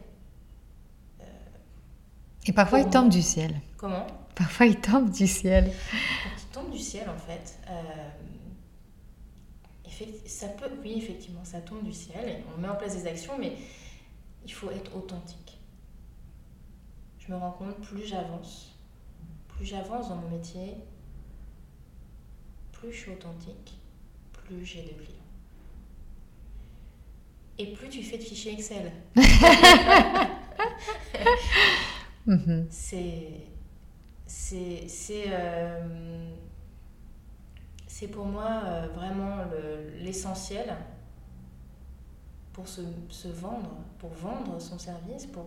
[2.46, 3.60] Et parfois, ils tombent du ciel.
[3.76, 5.72] Comment Parfois, ils tombent du ciel.
[5.92, 8.10] Quand ils tombent du ciel, en fait, euh,
[10.28, 12.30] ça peut, oui, effectivement, ça tombe du ciel.
[12.30, 13.54] et on met en place des actions, mais
[14.46, 15.57] il faut être authentique.
[17.28, 18.76] Je me rends compte, plus j'avance,
[19.50, 20.76] plus j'avance dans mon métier,
[22.72, 23.78] plus je suis authentique,
[24.32, 25.14] plus j'ai de clients.
[27.60, 28.92] Et plus tu fais de fichiers Excel.
[32.26, 32.68] Mhm.
[32.70, 33.42] C'est.
[34.26, 34.88] C'est.
[34.90, 35.26] C'est.
[35.30, 36.30] euh,
[37.88, 40.76] c'est pour moi euh, vraiment le- l'essentiel
[42.52, 45.46] pour se, se vendre, pour vendre son service, pour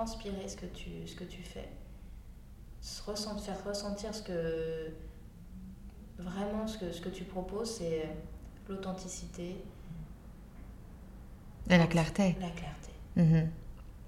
[0.00, 1.68] transpirer ce que tu, ce que tu fais,
[2.82, 4.92] se ressent- faire ressentir ce que.
[6.18, 8.08] Vraiment, ce que, ce que tu proposes, c'est
[8.68, 9.56] l'authenticité,
[11.68, 12.36] Et la clarté.
[12.40, 12.92] la clarté.
[13.16, 13.50] Mhm.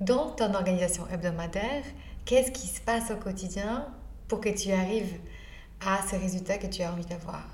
[0.00, 1.84] Dans ton organisation hebdomadaire,
[2.24, 3.88] qu'est-ce qui se passe au quotidien
[4.26, 5.18] pour que tu arrives
[5.84, 7.44] à ce résultat que tu as envie d'avoir?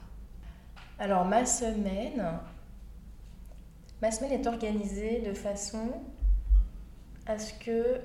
[1.00, 2.22] Alors ma semaine,
[4.02, 5.90] ma semaine est organisée de façon
[7.26, 8.00] à ce que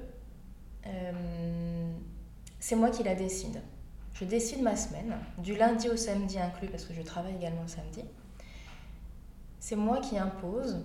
[0.90, 1.92] euh,
[2.60, 3.62] c'est moi qui la décide.
[4.14, 7.68] Je décide ma semaine, du lundi au samedi inclus parce que je travaille également le
[7.70, 8.02] samedi.
[9.60, 10.84] C'est moi qui impose,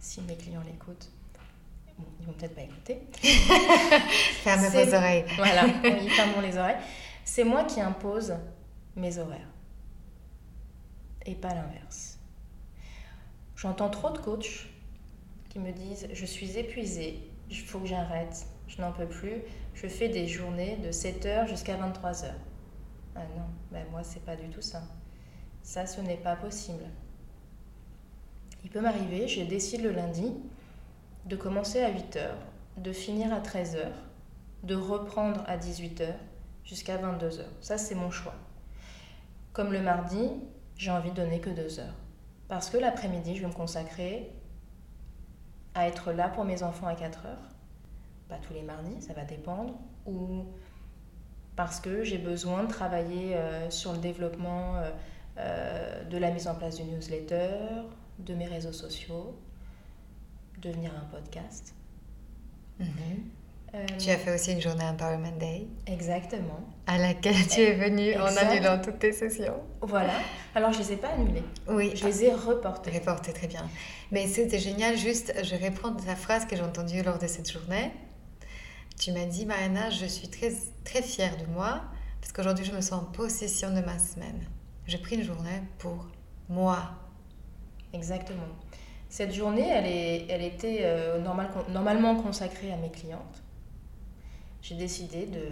[0.00, 1.10] si mes clients l'écoutent,
[1.98, 3.02] bon, ils vont peut-être pas écouter,
[4.42, 5.24] Ferme C'est- vos oreilles.
[5.36, 6.76] voilà, oui, fermons les oreilles.
[7.24, 8.34] C'est moi qui impose
[8.96, 9.48] mes horaires.
[11.24, 12.18] Et pas l'inverse.
[13.56, 14.66] J'entends trop de coachs
[15.48, 17.20] qui me disent Je suis épuisée,
[17.50, 19.42] il faut que j'arrête, je n'en peux plus,
[19.74, 22.32] je fais des journées de 7h jusqu'à 23h.
[23.14, 24.82] Ah non, ben moi, c'est pas du tout ça.
[25.62, 26.84] Ça, ce n'est pas possible.
[28.64, 30.32] Il peut m'arriver, je décide le lundi
[31.24, 32.30] de commencer à 8h,
[32.78, 33.90] de finir à 13h,
[34.62, 36.14] de reprendre à 18h
[36.64, 37.42] jusqu'à 22h.
[37.60, 38.34] Ça, c'est mon choix.
[39.52, 40.30] Comme le mardi,
[40.76, 41.94] j'ai envie de donner que 2 heures.
[42.48, 44.30] Parce que l'après-midi, je vais me consacrer
[45.74, 47.48] à être là pour mes enfants à 4 heures.
[48.28, 49.74] Pas tous les mardis, ça va dépendre.
[50.06, 50.46] Ou
[51.54, 54.90] parce que j'ai besoin de travailler euh, sur le développement euh,
[55.38, 57.48] euh, de la mise en place du newsletter,
[58.18, 59.38] de mes réseaux sociaux,
[60.60, 61.74] de venir à un podcast.
[62.78, 62.86] Mhm.
[63.74, 66.60] Euh, Tu as fait aussi une journée Empowerment Day Exactement.
[66.86, 69.60] à laquelle tu es venue en annulant toutes tes sessions.
[69.80, 70.12] Voilà.
[70.54, 71.42] Alors, je ne les ai pas annulés.
[71.68, 72.90] Oui, Je les ai reportés.
[72.92, 73.68] Reporté très bien.
[74.12, 77.90] Mais c'était génial, juste, je reprends ta phrase que j'ai entendue lors de cette journée.
[78.98, 80.52] Tu m'as dit, Mariana, je suis très,
[80.84, 81.82] très fière de moi
[82.20, 84.40] parce qu'aujourd'hui, je me sens en possession de ma semaine.
[84.86, 86.06] J'ai pris une journée pour
[86.48, 86.78] moi.
[87.92, 88.48] Exactement.
[89.08, 93.42] Cette journée, elle, est, elle était euh, normal- normalement consacrée à mes clientes.
[94.62, 95.42] J'ai décidé de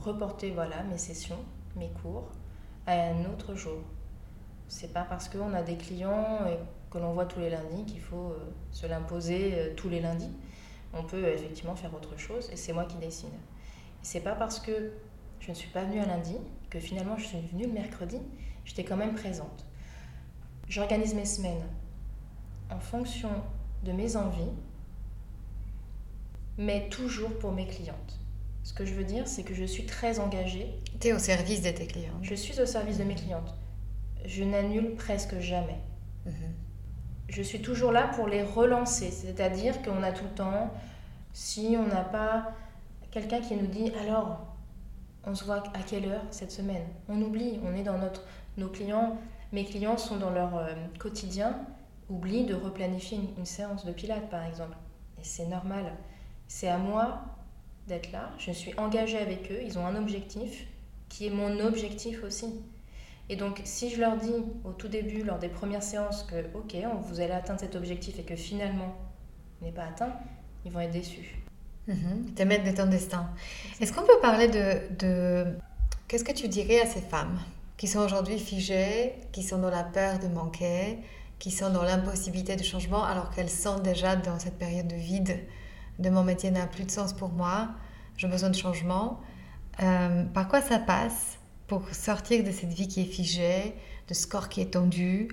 [0.00, 1.38] reporter voilà, mes sessions,
[1.76, 2.28] mes cours,
[2.86, 3.78] à un autre jour.
[4.68, 6.58] C'est pas parce qu'on a des clients et
[6.90, 10.32] que l'on voit tous les lundis qu'il faut euh, se l'imposer euh, tous les lundis.
[10.98, 13.32] On peut effectivement faire autre chose et c'est moi qui décide.
[14.02, 14.92] C'est pas parce que
[15.40, 16.36] je ne suis pas venue un lundi
[16.70, 18.18] que finalement je suis venue le mercredi.
[18.64, 19.66] J'étais quand même présente.
[20.68, 21.62] J'organise mes semaines
[22.70, 23.30] en fonction
[23.84, 24.50] de mes envies,
[26.58, 28.18] mais toujours pour mes clientes.
[28.64, 31.62] Ce que je veux dire, c'est que je suis très engagée, Tu es au service
[31.62, 32.18] de tes clients.
[32.22, 33.54] je suis au service de mes clientes.
[34.24, 35.78] Je n'annule presque jamais.
[36.24, 36.32] Mhm.
[37.28, 40.72] Je suis toujours là pour les relancer, c'est-à-dire qu'on a tout le temps,
[41.32, 42.52] si on n'a pas
[43.10, 44.46] quelqu'un qui nous dit alors,
[45.24, 46.86] on se voit à quelle heure cette semaine?
[47.08, 48.22] On oublie, on est dans notre...
[48.56, 49.18] Nos clients,
[49.52, 51.58] mes clients sont dans leur euh, quotidien,
[52.08, 54.76] oublient de replanifier une, une séance de pilates par exemple.
[55.18, 55.92] Et c'est normal.
[56.48, 57.22] C'est à moi
[57.86, 60.66] d'être là, je suis engagée avec eux, ils ont un objectif
[61.08, 62.46] qui est mon objectif aussi.
[63.28, 64.32] Et donc, si je leur dis
[64.64, 68.18] au tout début, lors des premières séances, que ok, on- vous allez atteindre cet objectif
[68.18, 68.94] et que finalement,
[69.60, 70.12] il n'est pas atteint,
[70.64, 71.42] ils vont être déçus.
[71.88, 72.34] Mhm.
[72.36, 73.28] Te mettre de ton destin.
[73.80, 75.46] Est-ce qu'on peut parler de, de...
[76.08, 77.38] Qu'est-ce que tu dirais à ces femmes
[77.76, 80.98] qui sont aujourd'hui figées, qui sont dans la peur de manquer,
[81.38, 85.38] qui sont dans l'impossibilité de changement alors qu'elles sont déjà dans cette période de vide,
[85.98, 87.68] de mon métier n'a plus de sens pour moi,
[88.16, 89.20] j'ai besoin de changement.
[89.82, 91.35] Euh, par quoi ça passe
[91.66, 93.74] pour sortir de cette vie qui est figée,
[94.08, 95.28] de ce corps qui est tendu,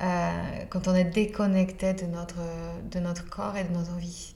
[0.00, 2.40] euh, quand on est déconnecté de notre,
[2.90, 4.34] de notre corps et de nos envies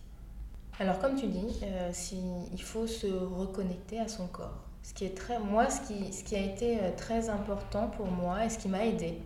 [0.78, 1.60] Alors comme tu dis,
[1.92, 4.64] si, il faut se reconnecter à son corps.
[4.82, 8.44] Ce qui est très, moi, ce qui, ce qui a été très important pour moi
[8.44, 9.18] et ce qui m'a aidé,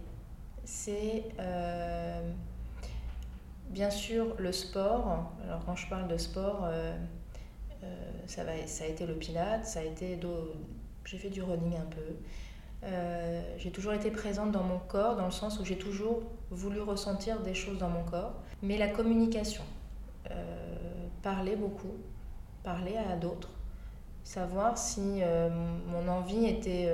[0.64, 1.24] c'est
[3.70, 5.32] bien sûr le sport.
[5.44, 6.68] Alors quand je parle de sport,
[8.26, 10.16] ça, va, ça a été le pilate, ça a été
[11.04, 12.16] j'ai fait du running un peu.
[12.84, 16.80] Euh, j'ai toujours été présente dans mon corps, dans le sens où j'ai toujours voulu
[16.80, 18.34] ressentir des choses dans mon corps.
[18.62, 19.62] Mais la communication,
[20.30, 21.94] euh, parler beaucoup,
[22.64, 23.50] parler à d'autres,
[24.24, 25.48] savoir si euh,
[25.86, 26.88] mon envie était...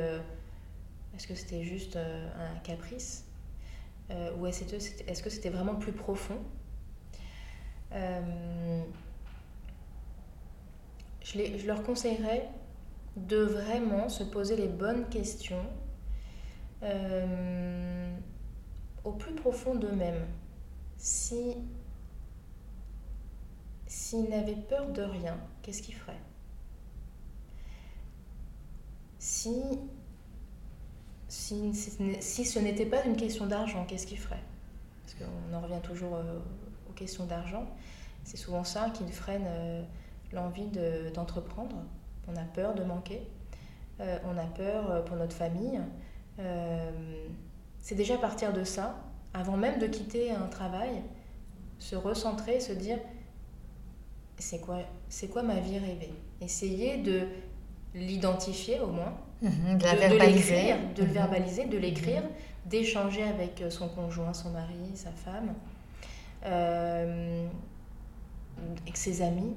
[1.15, 3.25] est-ce que c'était juste un caprice
[4.11, 6.39] Ou est-ce que c'était vraiment plus profond
[11.23, 12.49] je, je leur conseillerais
[13.27, 15.65] de vraiment se poser les bonnes questions
[16.83, 18.17] euh,
[19.05, 20.27] au plus profond d'eux-mêmes.
[20.97, 21.57] Si
[23.89, 26.21] s'ils n'avaient peur de rien, qu'est-ce qu'ils feraient?
[29.19, 29.63] Si,
[31.27, 34.43] si, si, ce n'était pas une question d'argent, qu'est-ce qu'ils feraient?
[35.03, 36.39] Parce qu'on en revient toujours euh,
[36.89, 37.67] aux questions d'argent.
[38.25, 39.83] C'est souvent ça qui freine euh,
[40.33, 40.71] l'envie
[41.15, 41.77] d'entreprendre
[42.33, 43.23] on a peur de manquer,
[44.01, 45.81] euh, on a peur euh, pour notre famille.
[46.39, 46.91] Euh,
[47.81, 48.97] c'est déjà partir de ça,
[49.35, 51.03] avant même de quitter un travail,
[51.79, 52.99] se recentrer, se dire
[54.39, 56.13] c'est quoi, c'est quoi ma vie rêvée?
[56.41, 57.23] Essayer de
[57.95, 59.85] l'identifier au moins, mhm, de,
[60.19, 61.15] l'écrire, de le mhm.
[61.15, 62.29] verbaliser, de l'écrire, mhm.
[62.67, 65.55] d'échanger avec son conjoint, son mari, sa femme,
[68.83, 69.57] avec ses amis,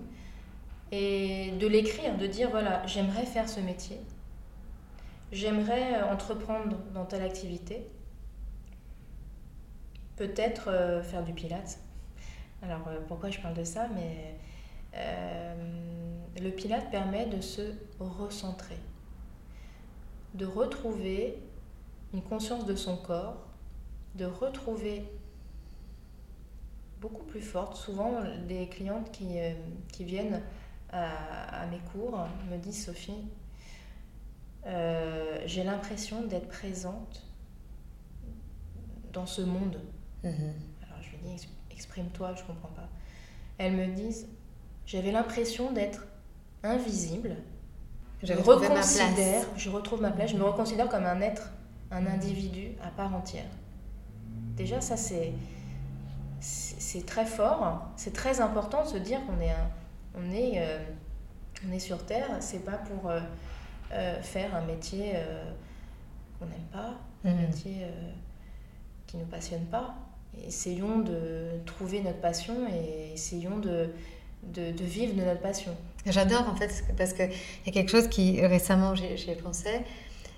[0.91, 3.97] et de l'écrire, de dire voilà, j'aimerais faire ce métier,
[5.31, 7.87] j'aimerais euh, entreprendre dans telle activité,
[10.17, 11.79] peut-être euh, faire du pilates.
[12.61, 13.87] Alors euh, pourquoi je parle de ça?
[13.95, 14.35] Mais
[16.41, 17.61] le pilate permet de se
[17.99, 18.77] recentrer,
[20.33, 21.37] de retrouver
[22.13, 23.37] une conscience de son corps,
[24.15, 25.03] de retrouver
[26.99, 27.77] beaucoup plus forte.
[27.77, 29.37] Souvent, les clientes qui,
[29.93, 30.41] qui viennent
[30.91, 33.23] à, mes cours me dit Sophie,
[34.65, 37.23] euh, j'ai l'impression d'être présente
[39.13, 39.79] dans ce monde.
[40.23, 40.53] Mhm.
[40.83, 42.89] Alors je lui dis exprime-toi, je comprends pas.
[43.57, 44.27] Elles me disent
[44.85, 46.05] j'avais l'impression d'être
[46.63, 47.37] invisible.
[48.23, 51.51] Je reconsidère, je retrouve ma place, je me reconsidère comme un être,
[51.89, 53.49] un individu à part entière.
[54.55, 55.33] Déjà ça c'est
[56.39, 59.69] c'est très fort, c'est très important de se dire qu'on est un,
[60.15, 60.79] on est, euh,
[61.67, 63.19] on est sur Terre, c'est pas pour euh,
[63.93, 65.13] euh, faire un métier
[66.39, 66.95] qu'on n'aime pas,
[67.25, 67.47] un mhm.
[67.47, 67.85] métier
[69.07, 69.95] qui ne nous passionne pas.
[70.45, 73.89] Essayons de trouver notre passion et essayons de,
[74.43, 75.75] de, vivre de notre passion.
[76.05, 77.29] J'adore en fait parce qu'il
[77.65, 79.81] y a quelque chose qui récemment j'ai pensé,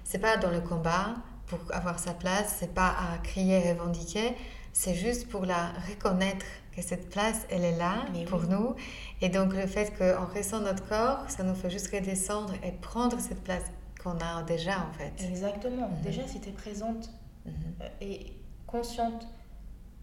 [0.03, 4.35] c'est pas dans le combat pour avoir sa place, c'est pas à crier, revendiquer,
[4.73, 8.75] c'est juste pour la reconnaître que cette place, elle est là pour nous.
[9.21, 13.19] Et donc le fait qu'on ressent notre corps, ça nous fait juste redescendre et prendre
[13.19, 13.63] cette place
[14.03, 15.13] qu'on a déjà en fait.
[15.23, 15.87] Exactement.
[15.87, 16.01] Mhm.
[16.03, 17.11] Déjà, si tu es présente
[17.45, 17.53] mhm.
[17.81, 18.33] euh, et
[18.67, 19.27] consciente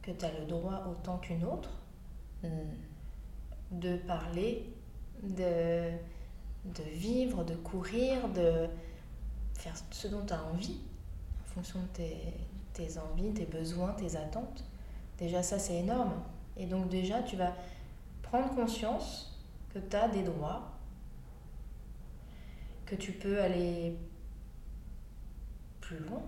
[0.02, 1.70] que tu as le droit autant qu'une autre
[2.44, 2.50] mhm.
[3.72, 4.72] de parler,
[5.22, 5.90] de,
[6.64, 8.68] de vivre, de courir, de
[9.54, 10.78] faire ce dont tu as envie
[11.42, 12.16] en fonction de tes,
[12.72, 14.64] tes envies, tes besoins, tes attentes.
[15.18, 16.12] Déjà, ça, c'est énorme.
[16.56, 17.54] Et donc déjà, tu vas
[18.22, 19.38] prendre conscience
[19.72, 20.70] que tu as des droits,
[22.86, 23.96] que tu peux aller
[25.80, 26.22] plus loin.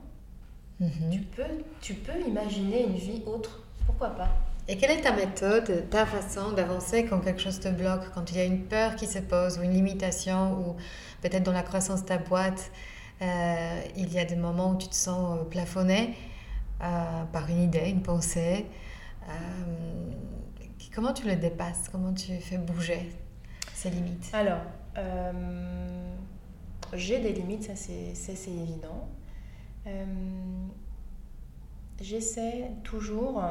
[0.81, 1.11] Mhm.
[1.11, 1.43] Tu, peux,
[1.81, 3.63] tu peux imaginer une vie autre.
[3.87, 4.29] Pourquoi pas?
[4.69, 8.37] Et quelle est ta méthode, ta façon d'avancer quand quelque chose te bloque, quand il
[8.37, 10.77] y a une peur qui se pose ou une limitation ou
[11.21, 12.71] peut-être dans la croissance de ta boîte,
[13.23, 16.15] euh, il y a des moments où tu te sens euh, plafonné?
[17.33, 18.67] Par une idée, une pensée.
[19.29, 20.11] Euh,
[20.93, 21.89] comment tu le dépasses?
[21.91, 23.13] Comment tu fais bouger
[23.73, 24.31] ces limites?
[24.33, 24.63] Alors,
[24.99, 26.13] euh,
[26.93, 29.09] j'ai des limites, ça c'est évident.
[29.87, 30.05] Euh,
[32.01, 33.43] j'essaie toujours,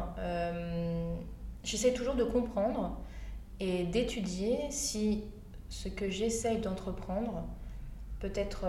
[1.63, 2.99] j'essaie toujours de comprendre
[3.59, 5.23] et d'étudier si
[5.69, 7.45] ce que j'essaye d'entreprendre
[8.19, 8.65] peut être...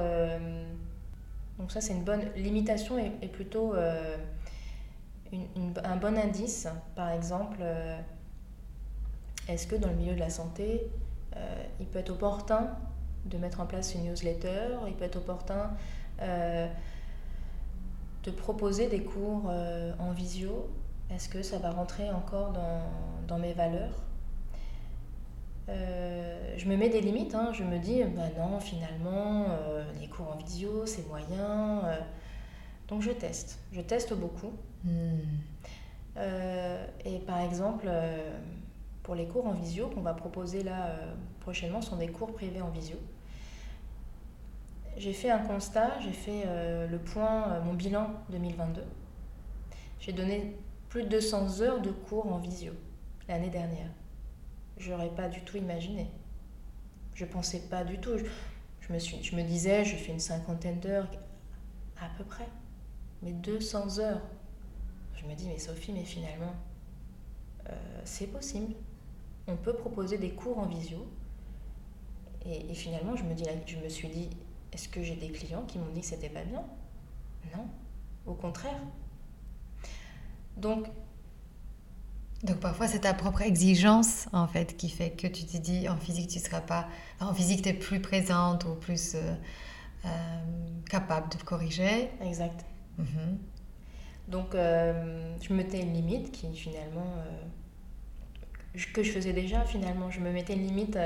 [1.59, 3.75] donc ça c'est une bonne limitation et plutôt
[5.85, 7.99] un bon indice, par exemple, euh,
[9.49, 10.91] est-ce que dans le milieu de la santé,
[11.37, 12.71] euh, il peut être opportun
[13.25, 15.71] de mettre en place une newsletter, il peut être opportun
[16.21, 16.69] euh,
[18.25, 19.51] de proposer des cours
[19.99, 20.71] en visio,
[21.11, 22.53] est-ce que ça va rentrer encore
[23.27, 24.03] dans, mes valeurs?
[25.69, 27.35] Je me mets des limites.
[27.35, 27.51] Hein.
[27.53, 29.47] Je me dis, bah non, finalement,
[30.01, 31.83] les cours en visio, c'est moyen.
[32.87, 33.59] donc je teste.
[33.73, 34.53] Je teste beaucoup.
[34.85, 35.21] Hmm.
[37.05, 37.89] et par exemple,
[39.03, 40.91] pour les cours en visio qu'on va proposer là
[41.41, 42.97] prochainement, ce sont des cours privés en visio
[44.97, 48.83] j'ai fait un constat, j'ai fait euh, le point, euh, mon bilan 2022.
[50.01, 50.57] J'ai donné
[50.89, 52.73] plus de 200 heures de cours en visio
[53.29, 53.89] l'année dernière.
[54.77, 56.09] J'aurais pas du tout imaginé.
[57.15, 58.19] Je pensais pas du tout.
[58.81, 61.09] Je, me, je me disais, je fais une cinquantaine d'heures,
[62.01, 62.49] à peu près.
[63.23, 64.23] Mais 200 heures.
[65.23, 66.55] Je me dis, mais Sophie, mais finalement,
[67.69, 67.73] euh,
[68.05, 68.75] c'est possible.
[69.47, 71.07] On peut proposer des cours en visio.
[72.45, 74.29] Et, et finalement, je me, dis, je me suis dit,
[74.73, 76.65] est-ce que j'ai des clients qui m'ont dit que c'était pas bien?
[77.55, 77.67] Non,
[78.27, 78.81] au contraire.
[80.57, 80.87] Donc,
[82.43, 85.97] donc parfois c'est ta propre exigence en fait qui fait que tu te dis en
[85.97, 86.89] physique tu seras pas
[87.21, 89.35] en physique tu es plus présente ou plus euh,
[90.05, 90.09] euh,
[90.91, 92.11] capable de corriger.
[92.21, 92.65] Exact.
[92.99, 93.39] Mhm.
[94.29, 97.17] Donc euh, je me mettais une limite qui finalement
[98.95, 100.99] que je faisais déjà finalement je me mettais une limite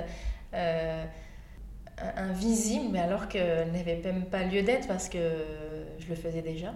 [2.17, 5.19] invisible, mais alors qu'elle n'avait même pas lieu d'être parce que
[5.99, 6.75] je le faisais déjà.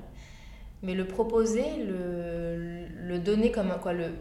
[0.83, 4.15] Mais le proposer, le, le donner comme quoi, le,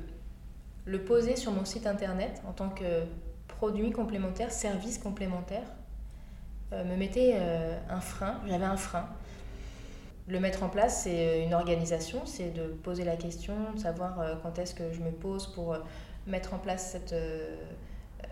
[0.86, 3.04] le poser sur mon site internet en tant que
[3.48, 5.64] produit complémentaire, service complémentaire,
[6.74, 8.40] euh, me mettait euh, un frein.
[8.48, 9.08] J'avais un frein.
[10.30, 14.36] Le mettre en place, c'est une organisation, c'est de poser la question, de savoir euh,
[14.44, 15.76] quand est-ce que je me pose pour
[16.28, 17.16] mettre en place cette,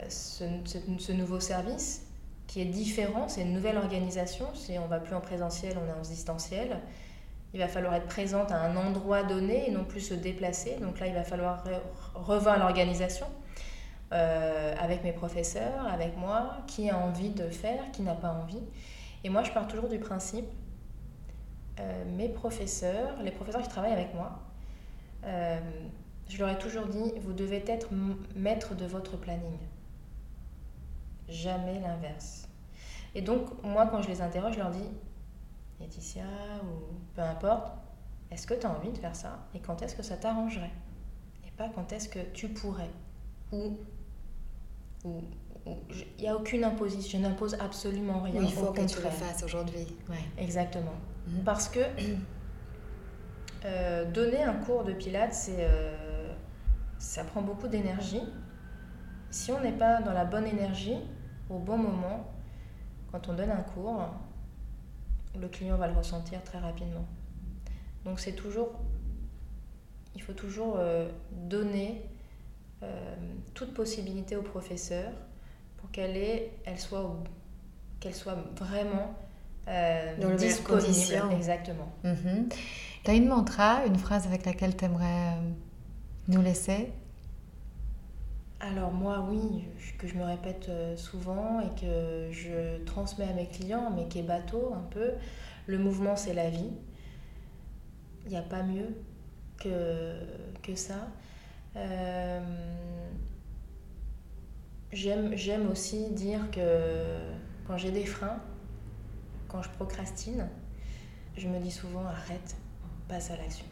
[0.07, 2.03] ce, nouveau service
[2.45, 5.97] qui est différent, c'est une nouvelle organisation, c'est on va plus en présentiel, on est
[5.97, 6.79] en distanciel.
[7.53, 10.77] Il va falloir être présente à un endroit donné et non plus se déplacer.
[10.81, 11.63] Donc là, il va falloir
[12.13, 13.25] revoir l'organisation
[14.13, 18.61] euh, avec mes professeurs, avec moi, qui a envie de faire, qui n'a pas envie.
[19.23, 20.45] Et moi, je pars toujours du principe,
[21.79, 24.39] euh, mes professeurs, les professeurs qui travaillent avec moi,
[25.25, 25.59] euh,
[26.29, 27.89] je leur ai toujours dit, vous devez être
[28.35, 29.57] maître de votre planning
[31.29, 32.47] jamais l'inverse.
[33.15, 34.89] Et donc, moi, quand je les interroge, je leur dis,
[35.79, 36.23] Laetitia,
[36.63, 37.73] ou peu importe,
[38.31, 39.47] est-ce que tu as envie de faire ça?
[39.53, 40.71] Et quand est-ce que ça t'arrangerait?
[41.45, 42.89] Et pas quand est-ce que tu pourrais
[43.51, 43.77] Ou
[45.05, 48.41] il n'y a aucune imposition, je n'impose absolument rien.
[48.41, 49.85] il faut que tu le fasses aujourd'hui.
[50.37, 50.95] Exactement.
[51.45, 51.79] Parce que
[53.65, 56.33] euh, donner un cours de pilates, euh,
[56.99, 58.21] ça prend beaucoup d'énergie.
[59.29, 60.97] Si on n'est pas dans la bonne énergie,
[61.49, 62.31] au bon moment,
[63.11, 64.01] quand on donne un cours,
[65.39, 67.05] le client va le ressentir très rapidement.
[68.05, 68.79] Donc c'est toujours,
[70.15, 72.03] il faut toujours euh, donner
[73.55, 75.11] toute possibilité au professeur
[75.77, 76.15] pour qu'elle
[76.63, 77.11] elle soit,
[77.99, 79.15] qu'elle soit vraiment
[79.67, 81.33] euh, dans disponible.
[81.35, 81.91] Exactement.
[82.03, 82.49] Mhm.
[83.03, 85.35] Tu as une mantra, une phrase avec laquelle tu aimerais
[86.27, 86.91] nous laisser?
[88.59, 89.65] Alors moi oui,
[89.99, 94.19] que je me répète euh, souvent et que je transmets à mes clients, mais qui
[94.19, 95.11] est bateau un peu,
[95.67, 96.71] le mouvement c'est la vie.
[98.25, 98.95] Il n'y a pas mieux
[99.59, 100.15] que,
[100.63, 101.07] que ça.
[101.75, 102.41] Euh,
[104.93, 106.59] J'aime aussi dire que
[107.67, 108.39] quand j'ai des freins,
[109.47, 110.47] quand je procrastine,
[111.35, 112.55] je me dis souvent arrête,
[113.07, 113.65] passe à l'action.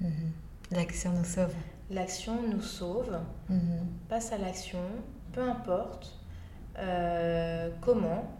[0.00, 0.32] Mhm.
[0.72, 1.54] L'action nous sauve
[1.92, 3.18] l'action nous sauve,
[3.48, 3.86] mhm.
[4.08, 4.80] passe à l'action,
[5.32, 6.18] peu importe
[6.78, 8.32] euh, comment,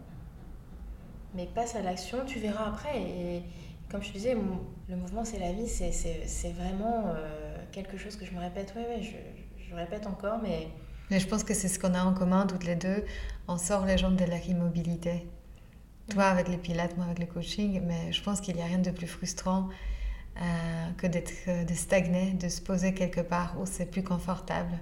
[1.35, 3.01] mais passe à l'action, tu verras après.
[3.01, 3.43] Et
[3.89, 4.35] comme je te disais,
[4.89, 8.83] le mouvement c'est la vie, c'est vraiment euh, quelque chose que je me répète, oui,
[8.89, 10.67] oui, je, je, répète encore, mais...
[11.11, 13.03] Mais je pense que c'est ce qu'on a en commun toutes les deux,
[13.47, 15.27] on sort les jambes de la immobilité.
[16.09, 18.79] Toi avec les pilates, moi avec le coaching, mais je pense qu'il n'y a rien
[18.79, 19.69] de plus frustrant
[20.35, 24.79] euh, que d'être, euh, de stagner, de se poser quelque part où c'est plus confortable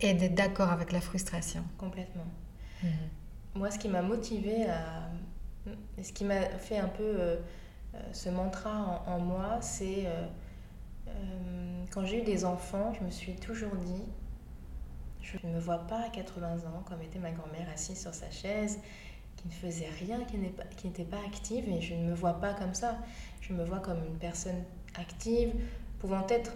[0.00, 1.64] et d'être d'accord avec la frustration.
[1.76, 2.26] Complètement.
[2.82, 2.90] Mhm.
[3.56, 5.10] Moi, ce qui m'a motivée à.
[6.00, 7.36] Ce qui m'a fait un peu euh,
[8.12, 10.06] ce mantra en, moi, c'est.
[11.90, 14.04] quand j'ai eu des enfants, je me suis toujours dit
[15.26, 18.30] je ne me vois pas à 80 ans comme était ma grand-mère assise sur sa
[18.30, 18.80] chaise,
[19.48, 22.74] qui ne faisait rien, qui n'était pas, active, et je ne me vois pas comme
[22.74, 22.98] ça.
[23.40, 24.62] Je me vois comme une personne
[24.98, 25.52] active,
[25.98, 26.52] pouvant être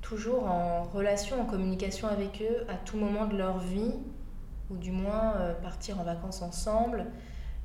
[0.00, 3.94] toujours en relation, en communication avec eux à tout moment de leur vie,
[4.70, 7.06] ou du moins euh, partir en vacances ensemble,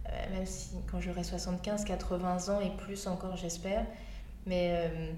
[0.07, 3.85] euh, même si quand j'aurai 75, 80 ans et plus encore j'espère,
[4.45, 5.11] mais euh,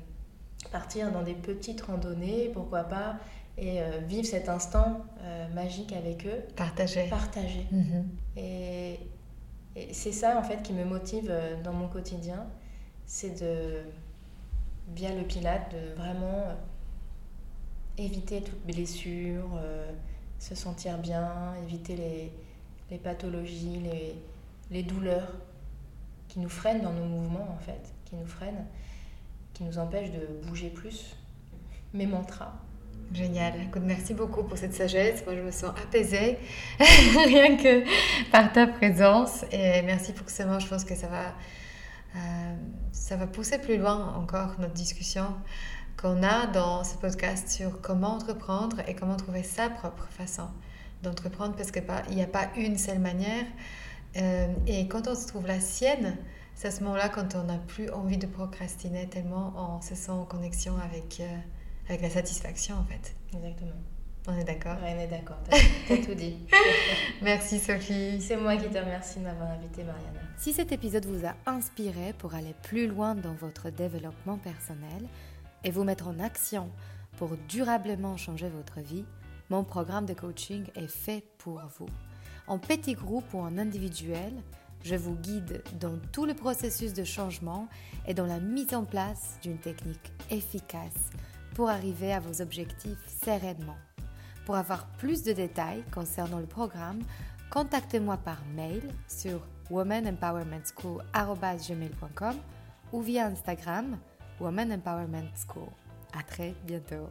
[0.72, 3.16] partir dans des petites randonnées, pourquoi pas,
[3.58, 5.02] et vivre cet instant
[5.54, 6.42] magique avec eux.
[6.56, 7.08] Partager.
[7.10, 7.68] Partager.
[7.72, 8.08] Mhm.
[8.38, 9.00] Et,
[9.76, 11.34] et c'est ça en fait qui me motive
[11.64, 12.48] dans mon quotidien,
[13.06, 13.82] c'est de,
[14.96, 16.46] via le pilate, de vraiment
[17.98, 19.60] éviter toute blessure,
[20.40, 22.32] se sentir bien, éviter les,
[22.90, 24.16] les pathologies, les,
[24.72, 25.32] les douleurs
[26.28, 28.66] qui nous freinent dans nos mouvements en fait, qui nous freinent,
[29.54, 31.16] qui nous empêchent de bouger plus.
[31.94, 32.54] Mes mantras.
[33.14, 33.54] Génial.
[33.64, 35.26] Écoute, merci beaucoup pour cette sagesse.
[35.26, 36.38] Moi, je me sens apaisée
[36.80, 37.84] rien que
[38.32, 39.44] par ta présence.
[39.52, 40.60] Et merci pour ce moment.
[40.60, 41.36] Je pense que ça va,
[42.16, 42.56] euh,
[42.94, 45.26] ça va pousser plus loin encore notre discussion
[46.02, 50.48] qu'on a dans ce podcast sur comment entreprendre et comment trouver sa propre façon
[51.04, 53.46] d'entreprendre parce qu'il n'y a pas une seule manière.
[54.16, 56.18] Euh, et quand on se trouve la sienne,
[56.56, 60.12] c'est à ce moment-là quand on n'a plus envie de procrastiner tellement on se sent
[60.12, 61.38] en connexion avec, euh,
[61.88, 63.14] avec la satisfaction en fait.
[63.34, 63.72] Exactement.
[64.28, 65.40] On est d'accord On est d'accord,
[65.88, 66.38] t'as tout dit.
[67.22, 68.22] Merci Sophie.
[68.22, 70.20] C'est moi qui te remercie de m'avoir invité Mariana.
[70.38, 75.08] Si cet épisode vous a inspiré pour aller plus loin dans votre développement personnel
[75.64, 76.70] et vous mettre en action
[77.18, 79.06] pour durablement changer votre vie,
[79.50, 81.90] mon programme de coaching est fait pour vous.
[82.48, 84.34] En petit groupe ou en individuel,
[84.84, 87.68] je vous guide dans tout le processus de changement
[88.08, 91.12] et dans la mise en place d'une technique efficace
[91.56, 93.78] pour arriver à vos objectifs sereinement.
[94.46, 97.00] Pour avoir plus de détails concernant le programme,
[97.50, 102.36] contactez-moi par mail sur womanempowermentschool.com
[102.92, 103.98] ou via Instagram
[104.40, 105.70] Woman Empowerment School.
[106.18, 107.10] À très bientôt.